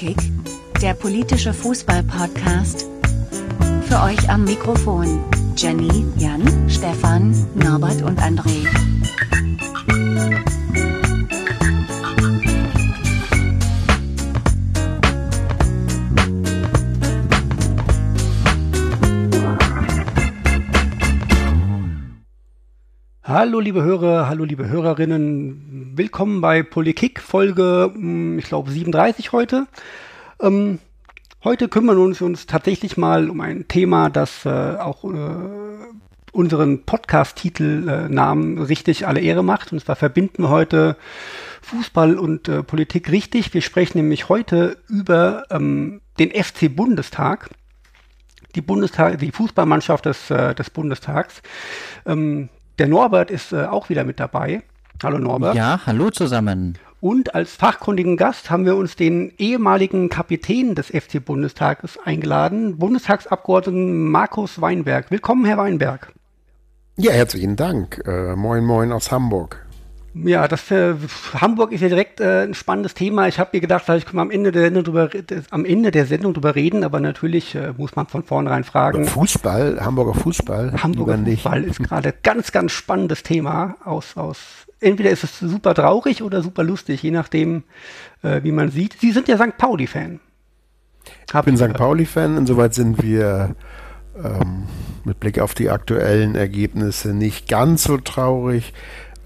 [0.00, 0.32] Polikick,
[0.80, 2.88] der politische Fußball-Podcast.
[3.82, 5.22] Für euch am Mikrofon
[5.56, 8.66] Jenny, Jan, Stefan, Norbert und André.
[23.22, 29.66] Hallo liebe Hörer, hallo liebe Hörerinnen, willkommen bei Polikick Folge, hm, ich glaube 37 heute.
[30.40, 30.78] Ähm,
[31.44, 35.08] heute kümmern wir uns, uns tatsächlich mal um ein Thema, das äh, auch äh,
[36.32, 39.74] unseren Podcast-Titelnamen äh, richtig alle Ehre macht.
[39.74, 40.96] Und zwar verbinden wir heute
[41.60, 43.52] Fußball und äh, Politik richtig.
[43.52, 47.50] Wir sprechen nämlich heute über ähm, den FC Bundestag
[48.54, 51.42] die Bundestag, die Fußballmannschaft des, äh, des Bundestags.
[52.06, 52.48] Ähm,
[52.78, 54.62] der Norbert ist äh, auch wieder mit dabei.
[55.02, 55.54] Hallo Norbert.
[55.54, 56.76] Ja, hallo zusammen.
[57.00, 64.10] Und als fachkundigen Gast haben wir uns den ehemaligen Kapitän des FC Bundestages eingeladen, Bundestagsabgeordneten
[64.10, 65.10] Markus Weinberg.
[65.10, 66.12] Willkommen, Herr Weinberg.
[66.96, 68.02] Ja, herzlichen Dank.
[68.06, 69.64] Äh, moin, moin aus Hamburg.
[70.12, 70.94] Ja, das äh,
[71.32, 73.26] Hamburg ist ja direkt äh, ein spannendes Thema.
[73.28, 75.08] Ich habe mir gedacht, vielleicht können wir am Ende der Sendung drüber,
[75.50, 79.06] am Ende der Sendung drüber reden, aber natürlich äh, muss man von vornherein fragen.
[79.06, 80.82] Fußball, Hamburger Fußball.
[80.82, 83.76] Hamburger Fußball ist gerade ganz, ganz spannendes Thema.
[83.84, 87.64] Aus, aus entweder ist es super traurig oder super lustig, je nachdem,
[88.22, 88.96] äh, wie man sieht.
[89.00, 89.56] Sie sind ja St.
[89.56, 90.20] Pauli-Fan.
[91.26, 91.74] Ich bin St.
[91.74, 93.54] Pauli-Fan, insoweit sind wir
[94.22, 94.66] ähm,
[95.04, 98.72] mit Blick auf die aktuellen Ergebnisse nicht ganz so traurig.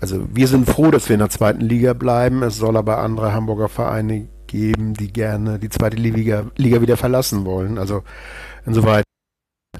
[0.01, 2.43] Also wir sind froh, dass wir in der zweiten Liga bleiben.
[2.43, 7.45] Es soll aber andere Hamburger Vereine geben, die gerne die zweite Liga, Liga wieder verlassen
[7.45, 7.79] wollen.
[7.79, 8.03] Also
[8.67, 9.05] insoweit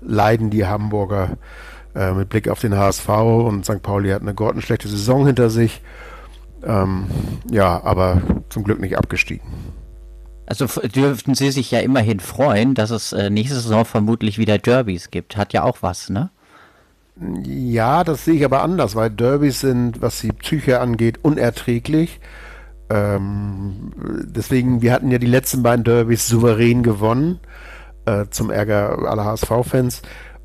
[0.01, 1.37] leiden die Hamburger
[1.95, 3.83] äh, mit Blick auf den HSV und St.
[3.83, 5.81] Pauli hat eine grottenschlechte Saison hinter sich.
[6.65, 7.07] Ähm,
[7.51, 9.47] ja, aber zum Glück nicht abgestiegen.
[10.47, 15.11] Also dürften Sie sich ja immerhin freuen, dass es äh, nächste Saison vermutlich wieder Derbys
[15.11, 15.37] gibt.
[15.37, 16.31] Hat ja auch was, ne?
[17.45, 22.21] Ja, das sehe ich aber anders, weil Derbys sind, was die Psyche angeht, unerträglich.
[22.91, 23.93] Ähm,
[24.25, 27.39] deswegen, wir hatten ja die letzten beiden Derbys souverän gewonnen,
[28.05, 30.03] äh, zum Ärger aller HSV-Fans.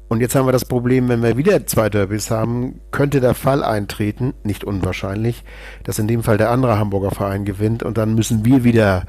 [0.10, 3.64] Und jetzt haben wir das Problem, wenn wir wieder zwei Derbys haben, könnte der Fall
[3.64, 5.44] eintreten, nicht unwahrscheinlich,
[5.84, 9.06] dass in dem Fall der andere Hamburger Verein gewinnt und dann müssen wir wieder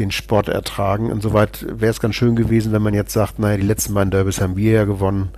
[0.00, 1.08] den Sport ertragen.
[1.08, 4.40] Insoweit wäre es ganz schön gewesen, wenn man jetzt sagt, naja, die letzten beiden Derbys
[4.40, 5.30] haben wir ja gewonnen.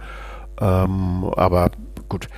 [0.59, 1.71] Ähm, aber
[2.09, 2.29] gut.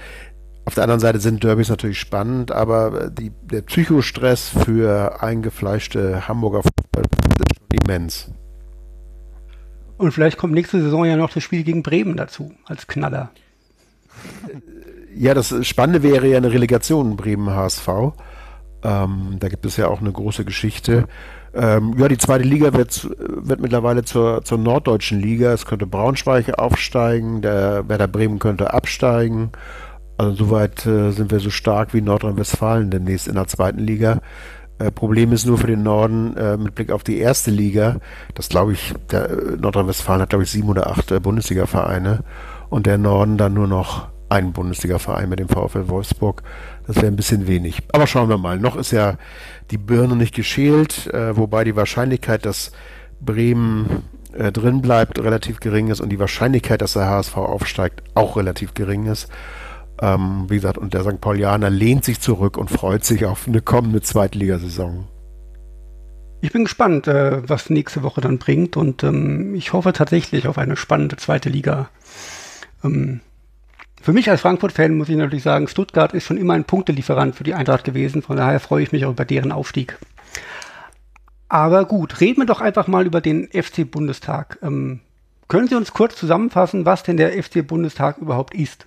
[0.66, 6.62] Auf der anderen Seite sind Derbys natürlich spannend, aber die, der Psychostress für eingefleischte Hamburger
[6.62, 8.30] Fußball ist schon immens.
[9.96, 13.30] Und vielleicht kommt nächste Saison ja noch das Spiel gegen Bremen dazu, als Knaller.
[15.14, 17.88] Ja, das Spannende wäre ja eine Relegation Bremen-HSV.
[18.82, 21.06] Ähm, da gibt es ja auch eine große Geschichte.
[21.54, 25.52] Ähm, ja, die zweite Liga wird, wird mittlerweile zur, zur norddeutschen Liga.
[25.52, 29.52] Es könnte Braunschweig aufsteigen, der Werder Bremen könnte absteigen.
[30.18, 34.20] Also soweit äh, sind wir so stark wie Nordrhein-Westfalen demnächst in der zweiten Liga.
[34.78, 37.96] Äh, Problem ist nur für den Norden äh, mit Blick auf die erste Liga.
[38.34, 42.24] Das glaube ich, der äh, Nordrhein-Westfalen hat glaube ich sieben oder acht äh, Bundesliga-Vereine
[42.70, 46.42] und der Norden dann nur noch einen Bundesliga-Verein mit dem VfL Wolfsburg.
[46.86, 47.82] Das wäre ein bisschen wenig.
[47.92, 48.58] Aber schauen wir mal.
[48.58, 49.16] Noch ist ja
[49.70, 52.72] die Birne nicht geschält, äh, wobei die Wahrscheinlichkeit, dass
[53.20, 54.02] Bremen
[54.32, 58.74] äh, drin bleibt, relativ gering ist und die Wahrscheinlichkeit, dass der HSV aufsteigt, auch relativ
[58.74, 59.28] gering ist.
[60.00, 61.20] Ähm, wie gesagt, und der St.
[61.20, 65.06] Paulianer lehnt sich zurück und freut sich auf eine kommende Zweitligasaison.
[66.40, 70.58] Ich bin gespannt, äh, was nächste Woche dann bringt und ähm, ich hoffe tatsächlich auf
[70.58, 71.88] eine spannende zweite Liga.
[72.82, 73.20] Ähm,
[74.02, 77.44] für mich als Frankfurt-Fan muss ich natürlich sagen, Stuttgart ist schon immer ein Punktelieferant für
[77.44, 78.20] die Eintracht gewesen.
[78.20, 79.96] Von daher freue ich mich auch über deren Aufstieg.
[81.48, 84.58] Aber gut, reden wir doch einfach mal über den FC Bundestag.
[84.60, 85.00] Ähm,
[85.48, 88.86] können Sie uns kurz zusammenfassen, was denn der FC Bundestag überhaupt ist?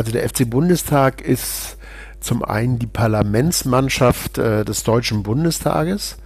[0.00, 1.76] Also der FC Bundestag ist
[2.20, 6.16] zum einen die Parlamentsmannschaft äh, des Deutschen Bundestages.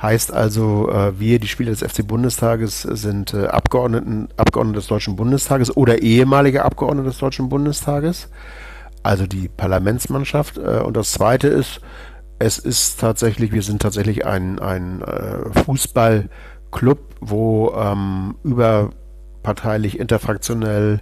[0.00, 5.16] Heißt also, äh, wir, die Spieler des FC Bundestages, sind äh, Abgeordneten, Abgeordnete des Deutschen
[5.16, 8.28] Bundestages oder ehemalige Abgeordnete des Deutschen Bundestages.
[9.02, 10.56] Also die Parlamentsmannschaft.
[10.56, 11.80] Äh, und das Zweite ist,
[12.38, 21.00] es ist tatsächlich, wir sind tatsächlich ein, ein äh, Fußballclub, wo ähm, überparteilich, interfraktionell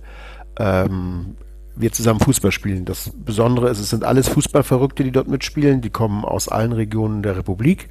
[0.58, 1.36] ähm,
[1.76, 2.84] wir zusammen Fußball spielen.
[2.84, 5.82] Das Besondere ist, es sind alles Fußballverrückte, die dort mitspielen.
[5.82, 7.88] Die kommen aus allen Regionen der Republik.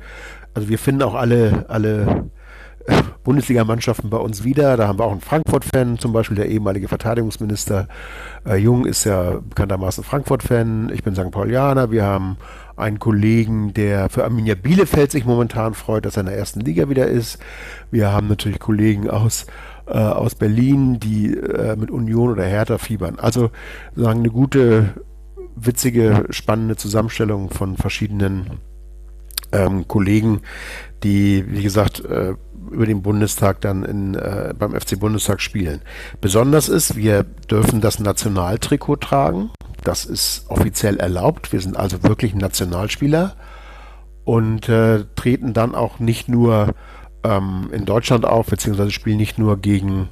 [0.54, 2.30] Also wir finden auch alle, alle
[2.88, 4.78] äh, Bundesligamannschaften bei uns wieder.
[4.78, 7.88] Da haben wir auch einen Frankfurt-Fan, zum Beispiel der ehemalige Verteidigungsminister
[8.46, 10.92] äh, Jung ist ja bekanntermaßen Frankfurt-Fan.
[10.94, 11.32] Ich bin St.
[11.32, 11.92] Paulianer.
[11.92, 12.38] Wir haben
[12.76, 16.90] einen Kollegen, der für Arminia Bielefeld sich momentan freut, dass er in der ersten Liga
[16.90, 17.40] wieder ist.
[17.92, 19.46] Wir haben natürlich Kollegen aus,
[19.88, 23.20] äh, aus Berlin, die äh, mit Union oder Hertha fiebern.
[23.20, 23.52] Also
[23.96, 24.94] sagen eine gute,
[25.56, 28.60] witzige, spannende Zusammenstellung von verschiedenen
[29.52, 30.42] ähm, Kollegen,
[31.04, 32.34] die, wie gesagt, äh,
[32.72, 35.82] über den Bundestag dann in, äh, beim FC Bundestag spielen.
[36.20, 39.52] Besonders ist, wir dürfen das Nationaltrikot tragen.
[39.84, 41.54] Das ist offiziell erlaubt.
[41.54, 43.36] Wir sind also wirklich Nationalspieler
[44.24, 46.74] und äh, treten dann auch nicht nur
[47.26, 50.10] ähm, in Deutschland auf, beziehungsweise spielen nicht nur gegen,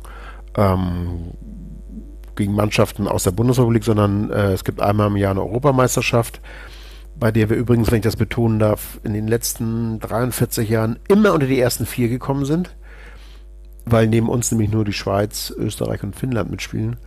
[0.56, 1.32] ähm,
[2.36, 6.42] gegen Mannschaften aus der Bundesrepublik, sondern äh, es gibt einmal im Jahr eine Europameisterschaft
[7.16, 11.34] bei der wir übrigens, wenn ich das betonen darf, in den letzten 43 Jahren immer
[11.34, 12.76] unter die ersten vier gekommen sind,
[13.86, 16.98] weil neben uns nämlich nur die Schweiz, Österreich und Finnland mitspielen.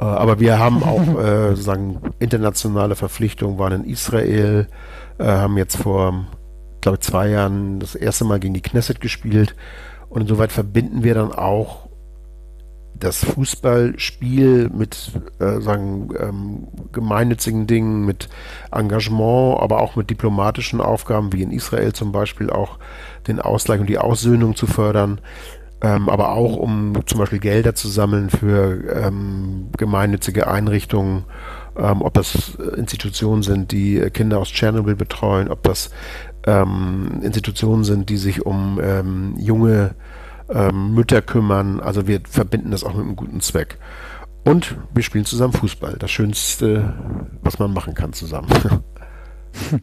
[0.00, 4.66] Äh, aber wir haben auch äh, sozusagen internationale Verpflichtungen, waren in Israel,
[5.18, 6.26] äh, haben jetzt vor,
[6.80, 9.54] glaube ich, zwei Jahren das erste Mal gegen die Knesset gespielt.
[10.08, 11.90] Und insoweit verbinden wir dann auch
[13.00, 18.28] das Fußballspiel mit äh, sagen, ähm, gemeinnützigen Dingen, mit
[18.70, 22.78] Engagement, aber auch mit diplomatischen Aufgaben, wie in Israel zum Beispiel auch
[23.26, 25.20] den Ausgleich und die Aussöhnung zu fördern,
[25.82, 31.24] ähm, aber auch um zum Beispiel Gelder zu sammeln für ähm, gemeinnützige Einrichtungen,
[31.76, 35.90] ähm, ob das Institutionen sind, die Kinder aus Tschernobyl betreuen, ob das
[36.46, 39.94] ähm, Institutionen sind, die sich um ähm, junge
[40.48, 41.80] ähm, Mütter kümmern.
[41.80, 43.78] Also wir verbinden das auch mit einem guten Zweck.
[44.44, 45.96] Und wir spielen zusammen Fußball.
[45.98, 46.94] Das Schönste,
[47.42, 48.48] was man machen kann zusammen.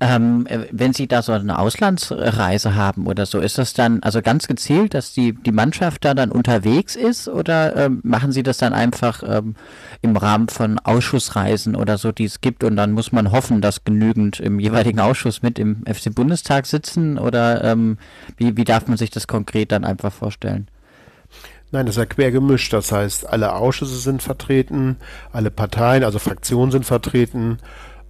[0.00, 4.22] Ähm, äh, wenn Sie da so eine Auslandsreise haben oder so, ist das dann also
[4.22, 8.58] ganz gezielt, dass die, die Mannschaft da dann unterwegs ist oder ähm, machen Sie das
[8.58, 9.56] dann einfach ähm,
[10.00, 13.82] im Rahmen von Ausschussreisen oder so, die es gibt und dann muss man hoffen, dass
[13.82, 17.98] genügend im jeweiligen Ausschuss mit im FC Bundestag sitzen oder ähm,
[18.36, 20.68] wie, wie darf man sich das konkret dann einfach vorstellen?
[21.72, 22.72] Nein, das ist ja quer gemischt.
[22.72, 24.96] Das heißt, alle Ausschüsse sind vertreten,
[25.32, 27.58] alle Parteien, also Fraktionen sind vertreten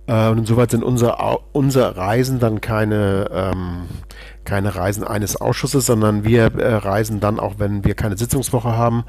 [0.09, 1.19] und insoweit sind unsere,
[1.53, 3.83] unsere Reisen dann keine, ähm,
[4.45, 9.05] keine Reisen eines Ausschusses, sondern wir äh, reisen dann auch, wenn wir keine Sitzungswoche haben.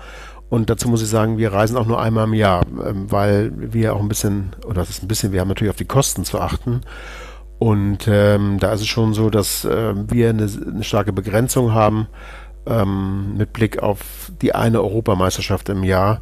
[0.50, 3.96] Und dazu muss ich sagen, wir reisen auch nur einmal im Jahr, ähm, weil wir
[3.96, 6.42] auch ein bisschen, oder das ist ein bisschen, wir haben natürlich auf die Kosten zu
[6.42, 6.82] achten.
[7.60, 12.08] Und ähm, da ist es schon so, dass äh, wir eine, eine, starke Begrenzung haben
[12.66, 16.22] ähm, mit Blick auf die eine Europameisterschaft im Jahr.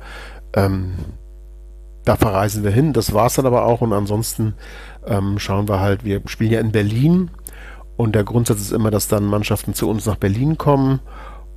[2.08, 2.94] Da verreisen wir hin.
[2.94, 3.82] Das war es dann aber auch.
[3.82, 4.54] Und ansonsten
[5.06, 7.32] ähm, schauen wir halt, wir spielen ja in Berlin.
[7.98, 11.02] Und der Grundsatz ist immer, dass dann Mannschaften zu uns nach Berlin kommen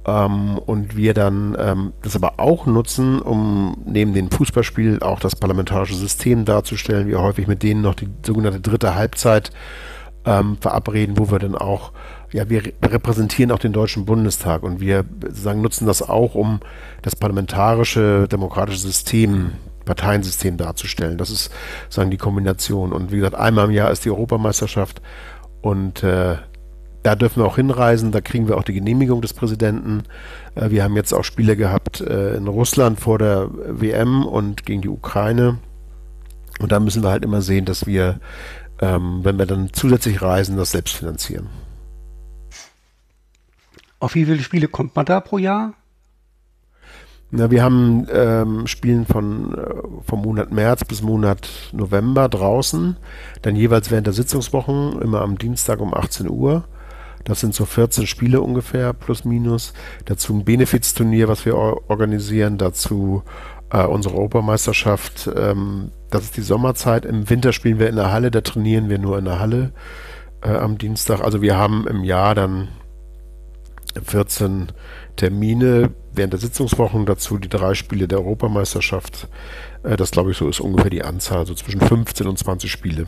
[0.05, 5.37] ähm, und wir dann ähm, das aber auch nutzen, um neben dem Fußballspiel auch das
[5.37, 7.07] parlamentarische System darzustellen.
[7.07, 9.53] Wir häufig mit denen noch die sogenannte dritte Halbzeit
[10.25, 11.93] ähm, verabreden, wo wir dann auch,
[12.33, 16.59] ja, wir repräsentieren auch den Deutschen Bundestag und wir sagen, nutzen das auch, um
[17.03, 19.53] das parlamentarische, demokratische System
[19.95, 21.19] Parteiensystem darzustellen.
[21.19, 21.51] Das ist
[21.89, 22.93] sagen die Kombination.
[22.93, 25.03] Und wie gesagt, einmal im Jahr ist die Europameisterschaft
[25.63, 26.37] und äh,
[27.03, 30.05] da dürfen wir auch hinreisen, da kriegen wir auch die Genehmigung des Präsidenten.
[30.55, 34.83] Äh, wir haben jetzt auch Spiele gehabt äh, in Russland vor der WM und gegen
[34.83, 35.59] die Ukraine.
[36.61, 38.21] Und da müssen wir halt immer sehen, dass wir,
[38.81, 41.49] ähm, wenn wir dann zusätzlich reisen, das selbst finanzieren.
[43.99, 45.75] Auf wie viele Spiele kommt man da pro Jahr?
[47.33, 52.97] Na, wir haben ähm, Spielen von äh, vom Monat März bis Monat November draußen,
[53.43, 56.65] dann jeweils während der Sitzungswochen, immer am Dienstag um 18 Uhr.
[57.23, 59.75] Das sind so 14 Spiele ungefähr, plus minus.
[60.07, 62.59] Dazu ein Benefizturnier, was wir organisieren.
[62.59, 63.23] Dazu
[63.71, 65.31] äh, unsere Europameisterschaft.
[65.37, 67.05] Ähm, das ist die Sommerzeit.
[67.05, 69.73] Im Winter spielen wir in der Halle, da trainieren wir nur in der Halle
[70.43, 71.21] äh, am Dienstag.
[71.21, 72.69] Also wir haben im Jahr dann
[74.03, 74.69] 14
[75.17, 79.29] Termine während der Sitzungswochen, dazu die drei Spiele der Europameisterschaft.
[79.83, 83.07] Äh, das glaube ich so ist ungefähr die Anzahl, so zwischen 15 und 20 Spiele.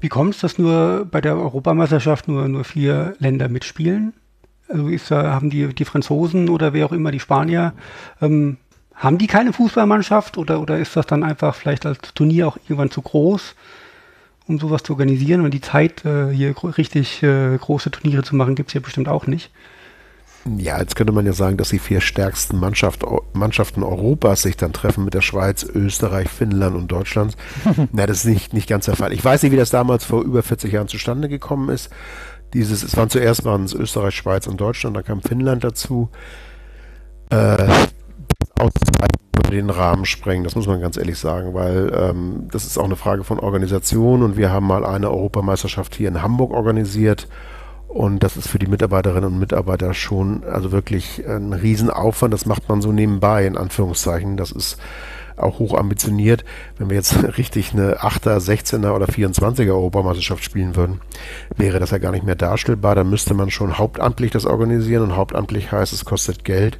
[0.00, 4.14] Wie kommt es, dass nur bei der Europameisterschaft nur, nur vier Länder mitspielen?
[4.68, 7.72] Also ist, haben die, die Franzosen oder wer auch immer, die Spanier,
[8.20, 8.58] ähm,
[8.94, 12.90] haben die keine Fußballmannschaft oder, oder ist das dann einfach vielleicht als Turnier auch irgendwann
[12.90, 13.54] zu groß?
[14.48, 15.42] um sowas zu organisieren.
[15.42, 19.08] Und die Zeit, äh, hier richtig äh, große Turniere zu machen, gibt es hier bestimmt
[19.08, 19.50] auch nicht.
[20.56, 24.72] Ja, jetzt könnte man ja sagen, dass die vier stärksten Mannschaft, Mannschaften Europas sich dann
[24.72, 27.36] treffen mit der Schweiz, Österreich, Finnland und Deutschland.
[27.92, 29.12] Na, das ist nicht, nicht ganz der Fall.
[29.12, 31.90] Ich weiß nicht, wie das damals vor über 40 Jahren zustande gekommen ist.
[32.54, 36.08] Dieses, es waren zuerst waren es Österreich, Schweiz und Deutschland, da kam Finnland dazu.
[37.30, 37.68] Äh,
[38.58, 42.78] auszuweiten würde den Rahmen sprengen, das muss man ganz ehrlich sagen, weil ähm, das ist
[42.78, 47.28] auch eine Frage von Organisation und wir haben mal eine Europameisterschaft hier in Hamburg organisiert
[47.88, 52.34] und das ist für die Mitarbeiterinnen und Mitarbeiter schon also wirklich ein Riesenaufwand.
[52.34, 54.36] Das macht man so nebenbei, in Anführungszeichen.
[54.36, 54.78] Das ist
[55.38, 56.44] auch hoch ambitioniert.
[56.76, 61.00] Wenn wir jetzt richtig eine 8er, 16er oder 24er Europameisterschaft spielen würden,
[61.56, 62.94] wäre das ja gar nicht mehr darstellbar.
[62.94, 66.78] Dann müsste man schon hauptamtlich das organisieren und hauptamtlich heißt, es kostet Geld.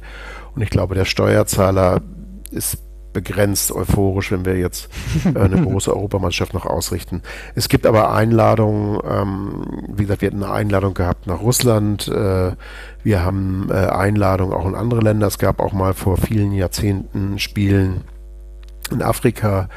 [0.55, 2.01] Und ich glaube, der Steuerzahler
[2.51, 2.77] ist
[3.13, 4.89] begrenzt euphorisch, wenn wir jetzt
[5.25, 7.21] äh, eine große Europameisterschaft noch ausrichten.
[7.55, 12.51] Es gibt aber Einladungen, ähm, wie gesagt, wir hatten eine Einladung gehabt nach Russland, äh,
[13.03, 15.27] wir haben äh, Einladungen auch in andere Länder.
[15.27, 18.01] Es gab auch mal vor vielen Jahrzehnten Spielen
[18.91, 19.69] in Afrika.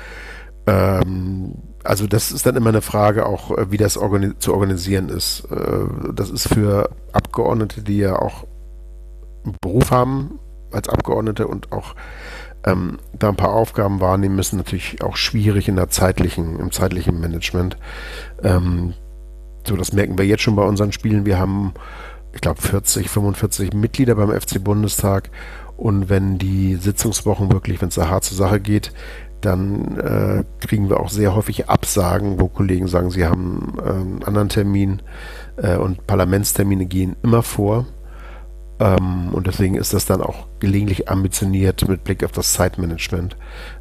[0.67, 5.09] Ähm, also das ist dann immer eine Frage auch, äh, wie das organi zu organisieren
[5.09, 5.45] ist.
[5.51, 8.45] Äh, das ist für Abgeordnete, die ja auch
[9.45, 10.39] einen Beruf haben
[10.71, 11.95] als Abgeordnete und auch
[12.65, 17.21] ähm, da ein paar Aufgaben wahrnehmen müssen, natürlich auch schwierig in der zeitlichen, im zeitlichen
[17.21, 17.77] Management.
[18.43, 18.95] Ähm,
[19.67, 21.27] so, das merken wir jetzt schon bei unseren Spielen.
[21.27, 21.73] Wir haben,
[22.33, 25.31] ich glaube, 40, 45 Mitglieder beim FC Bundestag
[25.77, 28.93] und wenn die Sitzungswochen wirklich, wenn es da hart zur Sache geht,
[29.41, 34.23] dann äh, kriegen wir auch sehr häufig Absagen, wo Kollegen sagen, sie haben äh, einen
[34.23, 35.03] anderen Termin
[35.57, 37.87] äh, und Parlamentstermine gehen immer vor.
[38.81, 43.37] Ähm, und deswegen ist das dann auch gelegentlich ambitioniert mit Blick auf das Zeitmanagement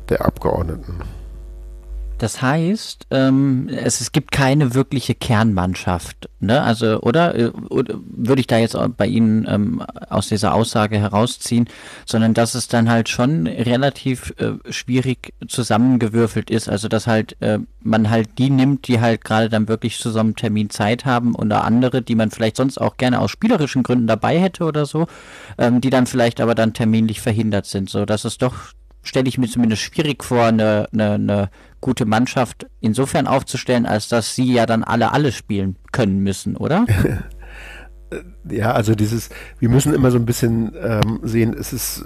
[0.09, 1.01] der Abgeordneten.
[2.21, 6.61] Das heißt, ähm, es, es gibt keine wirkliche Kernmannschaft, ne?
[6.61, 11.67] Also, oder, äh, oder würde ich da jetzt bei Ihnen ähm, aus dieser Aussage herausziehen,
[12.05, 16.69] sondern dass es dann halt schon relativ äh, schwierig zusammengewürfelt ist.
[16.69, 20.19] Also, dass halt äh, man halt die nimmt, die halt gerade dann wirklich zu so
[20.19, 24.05] einem Termin Zeit haben oder andere, die man vielleicht sonst auch gerne aus spielerischen Gründen
[24.05, 25.07] dabei hätte oder so,
[25.57, 27.89] ähm, die dann vielleicht aber dann terminlich verhindert sind.
[27.89, 28.73] So, dass es doch
[29.03, 31.49] stelle ich mir zumindest schwierig vor, eine, eine, eine
[31.81, 36.85] gute Mannschaft insofern aufzustellen, als dass sie ja dann alle alle spielen können müssen, oder?
[38.49, 42.05] ja, also dieses, wir müssen immer so ein bisschen ähm, sehen, es ist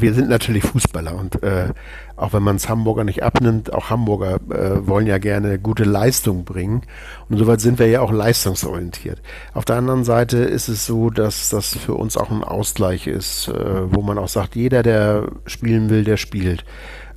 [0.00, 1.72] wir sind natürlich Fußballer und äh,
[2.16, 6.44] auch wenn man es Hamburger nicht abnimmt, auch Hamburger äh, wollen ja gerne gute Leistung
[6.44, 6.82] bringen.
[7.28, 9.22] Und soweit sind wir ja auch leistungsorientiert.
[9.54, 13.48] Auf der anderen Seite ist es so, dass das für uns auch ein Ausgleich ist,
[13.48, 16.64] äh, wo man auch sagt, jeder, der spielen will, der spielt.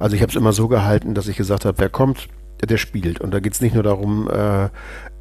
[0.02, 2.28] Also ich habe es immer so gehalten, dass ich gesagt habe, wer kommt,
[2.64, 3.22] der spielt.
[3.22, 4.70] Und da geht es nicht nur darum, äh,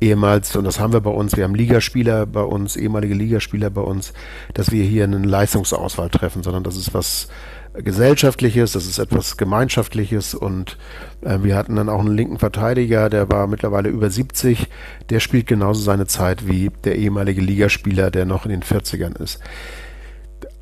[0.01, 3.81] ehemals, und das haben wir bei uns, wir haben Ligaspieler bei uns, ehemalige Ligaspieler bei
[3.81, 4.13] uns,
[4.55, 7.29] dass wir hier eine Leistungsauswahl treffen, sondern das ist was
[7.73, 10.77] Gesellschaftliches, das ist etwas Gemeinschaftliches und
[11.23, 14.69] äh, wir hatten dann auch einen linken Verteidiger, der war mittlerweile über 70,
[15.09, 19.41] der spielt genauso seine Zeit wie der ehemalige Ligaspieler, der noch in den 40ern ist.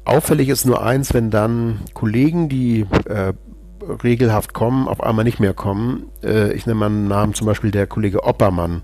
[0.05, 3.33] Auffällig ist nur eins, wenn dann Kollegen, die äh,
[4.03, 6.07] regelhaft kommen, auf einmal nicht mehr kommen.
[6.23, 8.83] Äh, ich nenne mal einen Namen, zum Beispiel der Kollege Oppermann.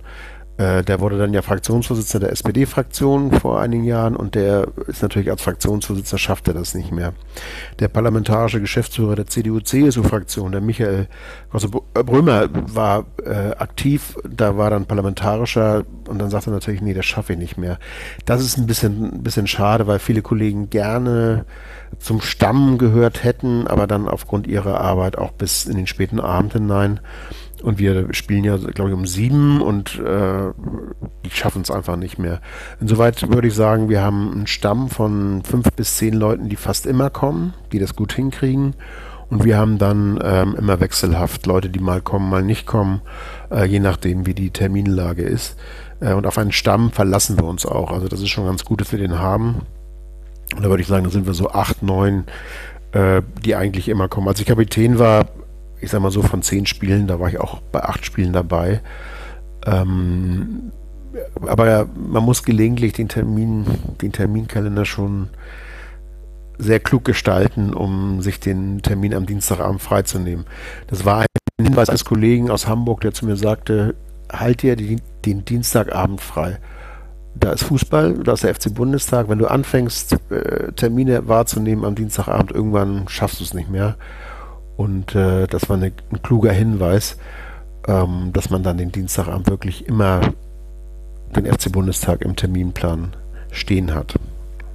[0.57, 5.29] Äh, der wurde dann ja Fraktionsvorsitzender der SPD-Fraktion vor einigen Jahren und der ist natürlich
[5.29, 7.13] als Fraktionsvorsitzender schafft er das nicht mehr.
[7.81, 11.09] Der parlamentarische Geschäftsführer der CDU-CSU-Fraktion, der Michael
[11.51, 17.07] Brömer, war äh, aktiv, da war dann parlamentarischer und dann sagte er natürlich, nee, das
[17.07, 17.81] schaffe ich nicht mehr.
[18.25, 21.47] Das ist ein bisschen, ein bisschen schade, weil viele Kollegen gerne
[21.99, 26.53] zum Stamm gehört hätten, aber dann aufgrund ihrer Arbeit auch bis in den späten Abend
[26.53, 27.01] hinein
[27.65, 30.53] und wir spielen ja, glaube ich, um sieben und äh,
[31.25, 32.41] die schaffen es einfach nicht mehr.
[32.79, 36.85] Insoweit würde ich sagen, wir haben einen Stamm von fünf bis zehn Leuten, die fast
[36.85, 38.75] immer kommen, die das gut hinkriegen.
[39.31, 43.01] Und wir haben dann ähm, immer wechselhaft Leute, die mal kommen, mal nicht kommen,
[43.51, 45.57] äh, je nachdem, wie die Terminlage ist.
[46.01, 47.91] Äh, und auf einen Stamm verlassen wir uns auch.
[47.91, 49.63] Also das ist schon ganz gut, dass wir den haben.
[50.55, 52.25] Und da würde ich sagen, da sind wir so acht, neun,
[52.93, 54.29] äh, die eigentlich immer kommen.
[54.29, 55.27] Als ich Kapitän war,
[55.81, 58.81] ich sag mal so, von zehn Spielen, da war ich auch bei acht Spielen dabei.
[59.67, 60.73] Ähm,
[61.43, 63.67] aber man muss gelegentlich den Termin,
[64.01, 65.29] den Terminkalender schon
[66.59, 70.47] sehr klug gestalten, um sich den Termin am Dienstagabend freizunehmen.
[70.87, 73.95] Das war ein Hinweis eines Kollegen aus Hamburg, der zu mir sagte,
[74.33, 76.59] halt dir den, den Dienstagabend frei.
[77.35, 79.29] Da ist Fußball, da ist der FC Bundestag.
[79.29, 83.97] Wenn du anfängst, äh, Termine wahrzunehmen am Dienstagabend, irgendwann schaffst du es nicht mehr.
[84.77, 87.17] Und äh, das war eine, ein kluger Hinweis,
[87.87, 90.21] ähm, dass man dann den Dienstagabend wirklich immer
[91.37, 93.17] den FC Bundestag im Terminplan
[93.51, 94.15] stehen hat.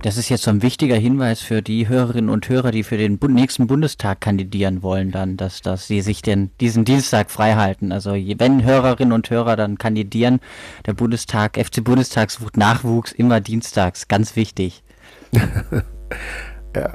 [0.02, 3.20] Das ist jetzt so ein wichtiger Hinweis für die Hörerinnen und Hörer, die für den
[3.28, 7.92] nächsten Bundestag kandidieren wollen, dann, dass, dass sie sich den, diesen Dienstag freihalten.
[7.92, 10.40] Also wenn Hörerinnen und Hörer dann kandidieren,
[10.86, 14.84] der Bundestag, FC Bundestag sucht Nachwuchs immer dienstags, ganz wichtig.
[16.76, 16.94] ja.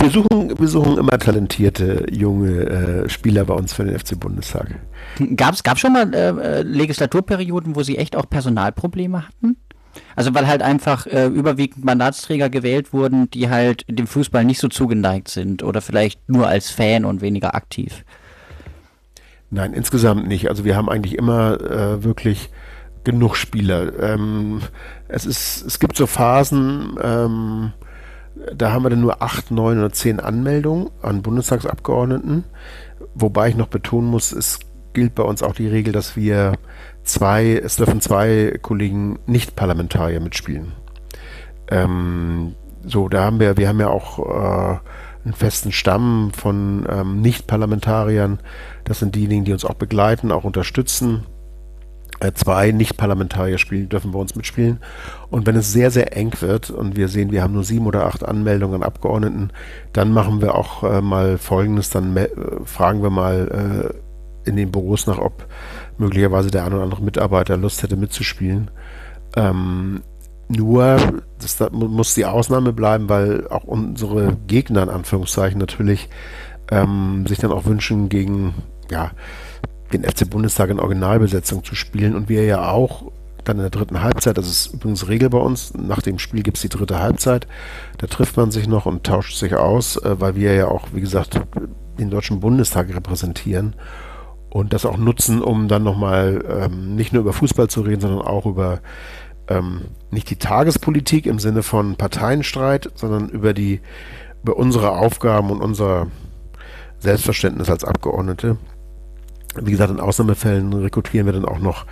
[0.00, 4.68] Wir suchen, wir suchen immer talentierte junge äh, Spieler bei uns für den FC Bundestag.
[5.36, 9.56] Gab es schon mal äh, äh, Legislaturperioden, wo Sie echt auch Personalprobleme hatten?
[10.16, 14.68] Also weil halt einfach äh, überwiegend Mandatsträger gewählt wurden, die halt dem Fußball nicht so
[14.68, 18.04] zugeneigt sind oder vielleicht nur als Fan und weniger aktiv.
[19.50, 20.48] Nein, insgesamt nicht.
[20.48, 22.50] Also wir haben eigentlich immer äh, wirklich
[23.04, 23.98] genug Spieler.
[24.00, 24.60] Ähm,
[25.08, 27.72] es ist, es gibt so Phasen, ähm,
[28.54, 32.44] da haben wir dann nur acht, neun oder zehn Anmeldungen an Bundestagsabgeordneten.
[33.14, 34.58] Wobei ich noch betonen muss, es
[34.92, 36.54] gilt bei uns auch die Regel, dass wir
[37.04, 40.72] zwei, es dürfen zwei Kollegen nicht Parlamentarier mitspielen.
[41.68, 44.78] Ähm, so, da haben wir, wir haben ja auch äh,
[45.24, 48.40] einen festen Stamm von ähm, Nicht-Parlamentariern.
[48.84, 51.24] Das sind diejenigen, die uns auch begleiten, auch unterstützen.
[52.20, 54.80] Äh, zwei Nicht-Parlamentarier spielen, dürfen bei uns mitspielen.
[55.30, 58.06] Und wenn es sehr, sehr eng wird und wir sehen, wir haben nur sieben oder
[58.06, 59.50] acht Anmeldungen an Abgeordneten,
[59.92, 62.28] dann machen wir auch äh, mal Folgendes, dann äh,
[62.64, 63.92] fragen wir mal
[64.44, 65.46] äh, in den Büros nach, ob
[65.98, 68.70] möglicherweise der ein oder andere Mitarbeiter Lust hätte mitzuspielen.
[69.36, 70.02] Ähm,
[70.48, 70.96] nur,
[71.40, 76.08] das, das muss die Ausnahme bleiben, weil auch unsere Gegner in Anführungszeichen natürlich
[76.70, 78.54] ähm, sich dann auch wünschen, gegen
[78.90, 79.12] ja,
[79.92, 82.14] den FC Bundestag in Originalbesetzung zu spielen.
[82.14, 83.10] Und wir ja auch
[83.44, 86.56] dann in der dritten Halbzeit, das ist übrigens Regel bei uns, nach dem Spiel gibt
[86.56, 87.46] es die dritte Halbzeit,
[87.98, 91.00] da trifft man sich noch und tauscht sich aus, äh, weil wir ja auch, wie
[91.00, 91.40] gesagt,
[91.98, 93.74] den Deutschen Bundestag repräsentieren
[94.54, 98.22] und das auch nutzen, um dann nochmal ähm, nicht nur über Fußball zu reden, sondern
[98.22, 98.78] auch über
[99.48, 103.80] ähm, nicht die Tagespolitik im Sinne von Parteienstreit, sondern über die
[104.44, 106.06] über unsere Aufgaben und unser
[107.00, 108.56] Selbstverständnis als Abgeordnete.
[109.60, 111.84] Wie gesagt, in Ausnahmefällen rekrutieren wir dann auch noch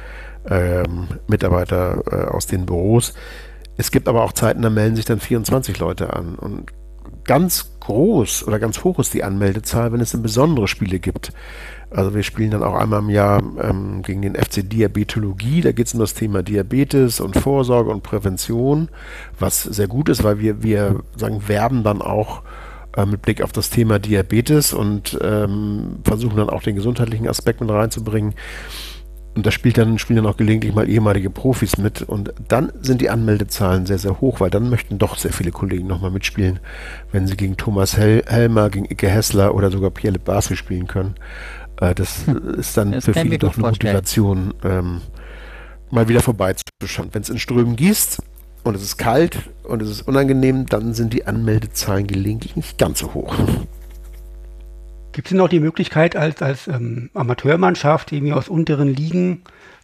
[0.48, 3.14] ähm, Mitarbeiter äh, aus den Büros.
[3.76, 6.36] Es gibt aber auch Zeiten, da melden sich dann 24 Leute an.
[6.36, 6.70] Und
[7.24, 11.32] ganz groß oder ganz hoch ist die Anmeldezahl, wenn es dann besondere Spiele gibt.
[11.94, 15.60] Also wir spielen dann auch einmal im Jahr ähm, gegen den FC Diabetologie.
[15.60, 18.88] Da geht es um das Thema Diabetes und Vorsorge und Prävention,
[19.38, 22.42] was sehr gut ist, weil wir, wir sagen, werben dann auch
[22.96, 27.60] äh, mit Blick auf das Thema Diabetes und ähm, versuchen dann auch den gesundheitlichen Aspekt
[27.60, 28.34] mit reinzubringen.
[29.34, 32.02] Und da spielt dann, spielen dann auch gelegentlich mal ehemalige Profis mit.
[32.02, 35.86] Und dann sind die Anmeldezahlen sehr, sehr hoch, weil dann möchten doch sehr viele Kollegen
[35.86, 36.60] nochmal mitspielen,
[37.12, 41.14] wenn sie gegen Thomas Hel Helmer, gegen Icke Hessler oder sogar Pierre Barsi spielen können.
[41.80, 42.54] Äh, das hm.
[42.54, 45.00] ist dann das für viele doch eine Motivation, ähm,
[45.90, 47.08] mal wieder vorbeizuschauen.
[47.12, 48.22] Wenn es in Strömen gießt
[48.64, 53.00] und es ist kalt und es ist unangenehm, dann sind die Anmeldezahlen gelegentlich nicht ganz
[53.00, 53.34] so hoch.
[55.12, 59.42] Gibt es denn auch die Möglichkeit, als, als ähm, Amateurmannschaft irgendwie aus unteren Ligen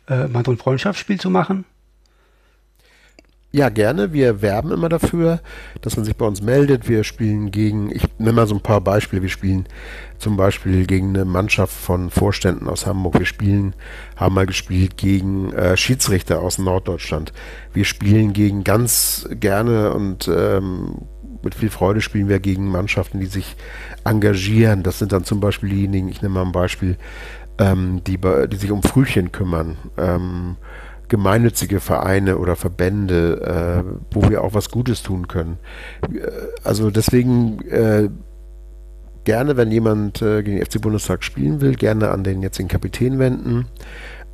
[0.09, 1.67] äh, mal so ein Freundschaftsspiel zu machen?
[3.51, 4.13] Ja, gerne.
[4.13, 5.41] Wir werben immer dafür,
[5.81, 6.87] dass man sich bei uns meldet.
[6.87, 9.23] Wir spielen gegen, ich nenne mal so ein paar Beispiele.
[9.23, 9.67] Wir spielen
[10.19, 13.19] zum Beispiel gegen eine Mannschaft von Vorständen aus Hamburg.
[13.19, 13.75] Wir spielen,
[14.17, 17.33] haben mal gespielt gegen äh, Schiedsrichter aus Norddeutschland.
[17.73, 20.97] Wir spielen gegen ganz gerne und ähm,
[21.43, 23.57] mit viel Freude spielen wir gegen Mannschaften, die sich
[24.05, 24.83] engagieren.
[24.83, 26.99] Das sind dann zum Beispiel diejenigen, ich nehme mal ein Beispiel,
[27.59, 29.79] ähm, die, die sich um Frühchen kümmern.
[29.97, 30.57] Ähm,
[31.09, 35.59] gemeinnützige Vereine oder Verbände, äh, wo wir auch was Gutes tun können.
[36.03, 36.29] Äh,
[36.65, 38.09] also deswegen äh,
[39.25, 43.19] gerne, wenn jemand äh, gegen den FC Bundestag spielen will, gerne an den jetzigen Kapitän
[43.19, 43.67] wenden.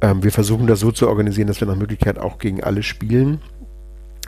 [0.01, 3.41] Ähm, wir versuchen das so zu organisieren, dass wir nach Möglichkeit auch gegen alle spielen.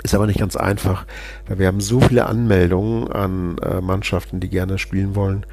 [0.02, 1.06] Ist aber nicht ganz einfach,
[1.46, 5.46] weil wir haben so viele Anmeldungen an äh, Mannschaften, die gerne spielen wollen,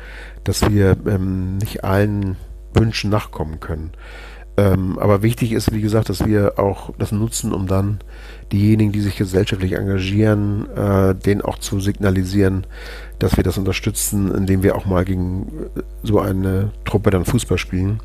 [0.44, 2.36] dass wir ähm, nicht allen
[2.74, 3.92] Wünschen nachkommen können.
[4.56, 8.00] Ähm, aber wichtig ist, wie gesagt, dass wir auch das nutzen, um dann
[8.52, 12.68] diejenigen, die sich gesellschaftlich engagieren, äh, denen auch zu signalisieren,
[13.18, 17.58] dass wir das unterstützen, indem wir auch mal gegen äh, so eine Truppe dann Fußball
[17.58, 18.00] spielen.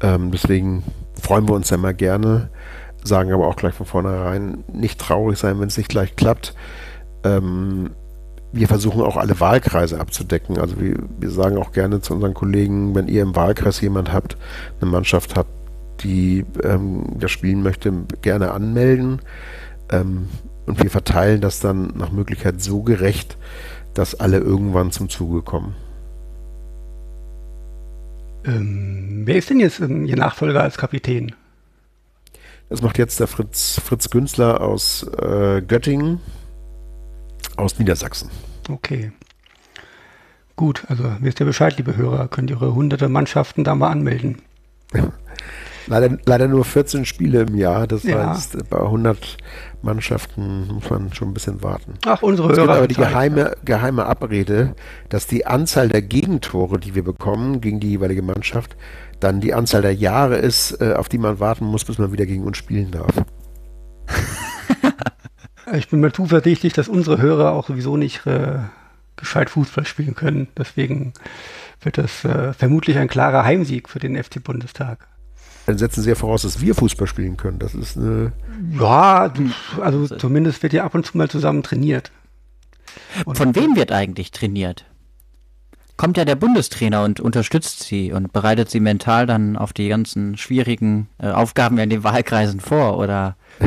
[0.00, 0.82] Ähm, deswegen
[1.20, 2.50] freuen wir uns ja immer gerne,
[3.04, 6.54] sagen aber auch gleich von vornherein, nicht traurig sein, wenn es nicht gleich klappt.
[7.22, 7.90] Ähm,
[8.52, 10.58] wir versuchen auch alle Wahlkreise abzudecken.
[10.58, 14.36] Also wir, wir sagen auch gerne zu unseren Kollegen, wenn ihr im Wahlkreis jemand habt,
[14.80, 15.50] eine Mannschaft habt,
[16.02, 19.20] die ähm, das spielen möchte, gerne anmelden.
[19.90, 20.28] Ähm,
[20.66, 23.38] und wir verteilen das dann nach Möglichkeit so gerecht,
[23.94, 25.74] dass alle irgendwann zum Zuge kommen.
[28.44, 31.34] Ähm, wer ist denn jetzt ähm, Ihr Nachfolger als Kapitän?
[32.68, 36.20] Das macht jetzt der Fritz, Fritz Günzler aus äh, Göttingen,
[37.56, 38.30] aus Niedersachsen.
[38.68, 39.12] Okay.
[40.54, 44.42] Gut, also wisst ihr Bescheid, liebe Hörer, könnt ihr eure hunderte Mannschaften da mal anmelden.
[45.88, 47.86] leider, leider nur 14 Spiele im Jahr.
[47.86, 48.30] Das Ja.
[48.30, 49.36] heißt, bei 100
[49.82, 51.94] Mannschaften muss man schon ein bisschen warten.
[52.06, 52.78] Ach, unsere Es gibt Hörer.
[52.78, 54.74] aber die geheime, geheime Abrede,
[55.08, 58.76] dass die Anzahl der Gegentore, die wir bekommen gegen die jeweilige Mannschaft,
[59.20, 62.26] dann die Anzahl der Jahre ist, äh, auf die man warten muss, bis man wieder
[62.26, 63.12] gegen uns spielen darf.
[65.74, 68.58] Ich bin mir zuversichtlich, dass unsere Hörer auch sowieso nicht äh,
[69.16, 70.48] gescheit Fußball spielen können.
[70.56, 71.12] Deswegen
[71.82, 75.06] wird das äh, vermutlich ein klarer Heimsieg für den FC Bundestag.
[75.68, 77.58] Dann setzen sie ja voraus, dass wir Fußball spielen können.
[77.58, 78.32] Das ist eine.
[78.80, 79.50] Ja, du-
[79.82, 82.10] also zumindest wird ja ab und zu mal zusammen trainiert.
[83.26, 84.86] Und Von wem wird eigentlich trainiert?
[85.98, 90.38] Kommt ja der Bundestrainer und unterstützt sie und bereitet sie mental dann auf die ganzen
[90.38, 93.36] schwierigen äh, Aufgaben in den Wahlkreisen vor oder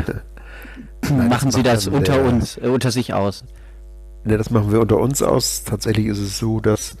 [1.08, 3.44] Nein, machen das sie das unter der- uns, äh, unter sich aus?
[4.24, 5.62] Ne, das machen wir unter uns aus.
[5.62, 6.96] Tatsächlich ist es so, dass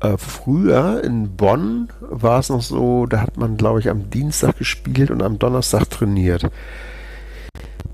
[0.00, 4.58] äh, früher in Bonn war es noch so, da hat man, glaube ich, am Dienstag
[4.58, 6.50] gespielt und am Donnerstag trainiert.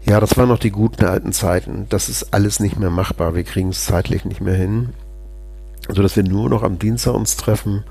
[0.06, 1.86] Ja, das waren noch die guten alten Zeiten.
[1.88, 3.34] Das ist alles nicht mehr machbar.
[3.34, 4.90] Wir kriegen es zeitlich nicht mehr hin.
[5.88, 7.84] So dass wir nur noch am Dienstag uns treffen.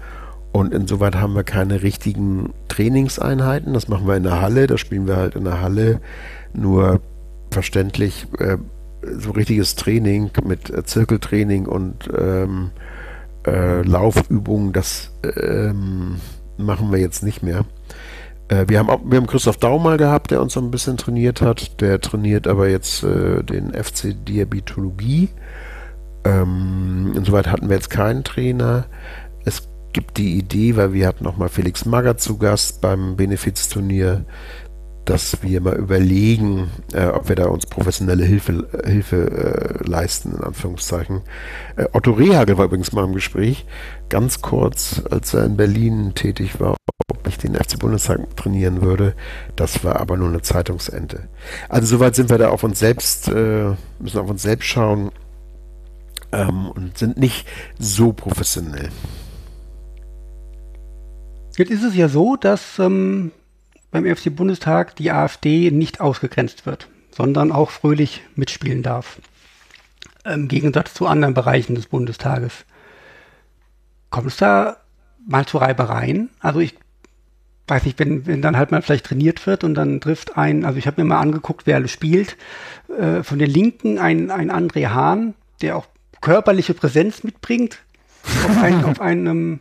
[0.52, 3.74] Und insoweit haben wir keine richtigen Trainingseinheiten.
[3.74, 4.68] Das machen wir in der Halle.
[4.68, 6.02] Da spielen wir halt in der Halle.
[6.54, 7.02] Nur
[7.50, 8.58] verständlich, äh,
[9.02, 12.70] so richtiges Training mit äh, Zirkeltraining und ähm,
[13.46, 16.18] äh, Laufübungen, das ähm,
[16.58, 17.66] machen wir jetzt nicht mehr.
[18.48, 21.42] Äh, wir, haben auch, wir haben Christoph Daum mal gehabt, der uns ein bisschen trainiert
[21.42, 21.82] hat.
[21.82, 25.30] Der trainiert aber jetzt äh, den FC Diabetologie.
[26.26, 28.86] Ähm, insoweit hatten wir jetzt keinen Trainer.
[29.46, 34.26] Es gibt die Idee, weil wir hatten noch mal Felix Magath zu Gast beim Benefizturnier,
[35.06, 40.44] dass wir mal überlegen, äh, ob wir da uns professionelle Hilfe, Hilfe äh, leisten, in
[40.44, 41.22] Anführungszeichen.
[41.76, 43.66] Äh, Otto Rehagel war übrigens mal im Gespräch,
[44.10, 46.78] ganz kurz, als er in Berlin tätig war,
[47.10, 49.14] ob ich den FC Bundestag trainieren würde.
[49.56, 51.28] Das war aber nur eine Zeitungsente.
[51.68, 55.12] Also soweit sind wir da auf uns selbst, äh, müssen auf uns selbst schauen
[56.32, 57.46] ähm, und sind nicht
[57.78, 58.90] so professionell.
[61.58, 63.32] Jetzt ist es ja so, dass ähm,
[63.94, 69.20] beim FC Bundestag die AfD nicht ausgegrenzt wird, sondern auch fröhlich mitspielen darf.
[70.26, 72.66] Im Gegensatz zu anderen Bereichen des Bundestages.
[74.10, 74.78] Kommt es da
[75.26, 76.30] mal zu Reibereien?
[76.40, 76.76] Also ich
[77.68, 80.80] weiß nicht, wenn, wenn dann halt mal vielleicht trainiert wird und dann trifft ein, also
[80.80, 82.36] ich habe mir mal angeguckt, wer alles spielt,
[82.98, 85.86] äh, von den Linken ein, ein André Hahn, der auch
[86.20, 87.78] körperliche Präsenz mitbringt,
[88.24, 89.60] auf, einen, auf einem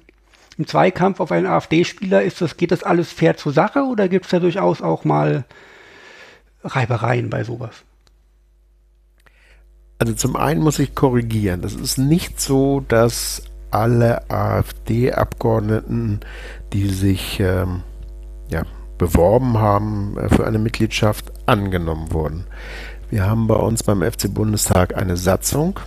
[0.59, 4.27] im Zweikampf auf einen AfD-Spieler, ist das, geht das alles fair zur Sache oder gibt
[4.27, 5.45] es da durchaus auch mal
[6.65, 7.85] Reibereien bei sowas?
[9.99, 11.63] Also zum einen muss ich korrigieren.
[11.63, 16.21] Das ist nicht so, dass alle AfD-Abgeordneten,
[16.73, 17.83] die sich ähm,
[18.51, 18.65] ja,
[18.99, 22.47] beworben haben äh, für eine Mitgliedschaft, angenommen wurden.
[23.11, 25.79] Wir haben bei uns beim FC Bundestag eine Satzung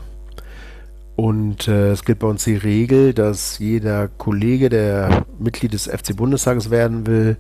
[1.15, 6.15] und äh, es gilt bei uns die Regel, dass jeder Kollege, der Mitglied des FC
[6.15, 7.38] Bundestages werden will,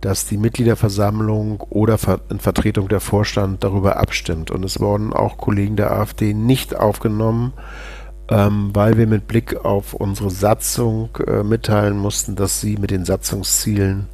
[0.00, 1.96] dass die Mitgliederversammlung oder
[2.28, 4.50] in Vertretung der Vorstand darüber abstimmt.
[4.50, 7.52] Und es wurden auch Kollegen der AfD nicht aufgenommen,
[8.28, 13.04] ähm, weil wir mit Blick auf unsere Satzung äh, mitteilen mussten, dass sie mit den
[13.04, 14.08] Satzungszielen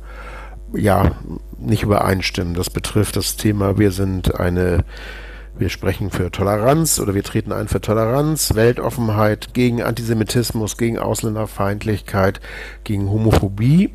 [0.75, 1.13] ja
[1.59, 2.55] nicht übereinstimmen.
[2.55, 4.85] Das betrifft das Thema, wir sind eine
[5.61, 12.40] wir sprechen für Toleranz oder wir treten ein für Toleranz, Weltoffenheit, gegen Antisemitismus, gegen Ausländerfeindlichkeit,
[12.83, 13.92] gegen Homophobie.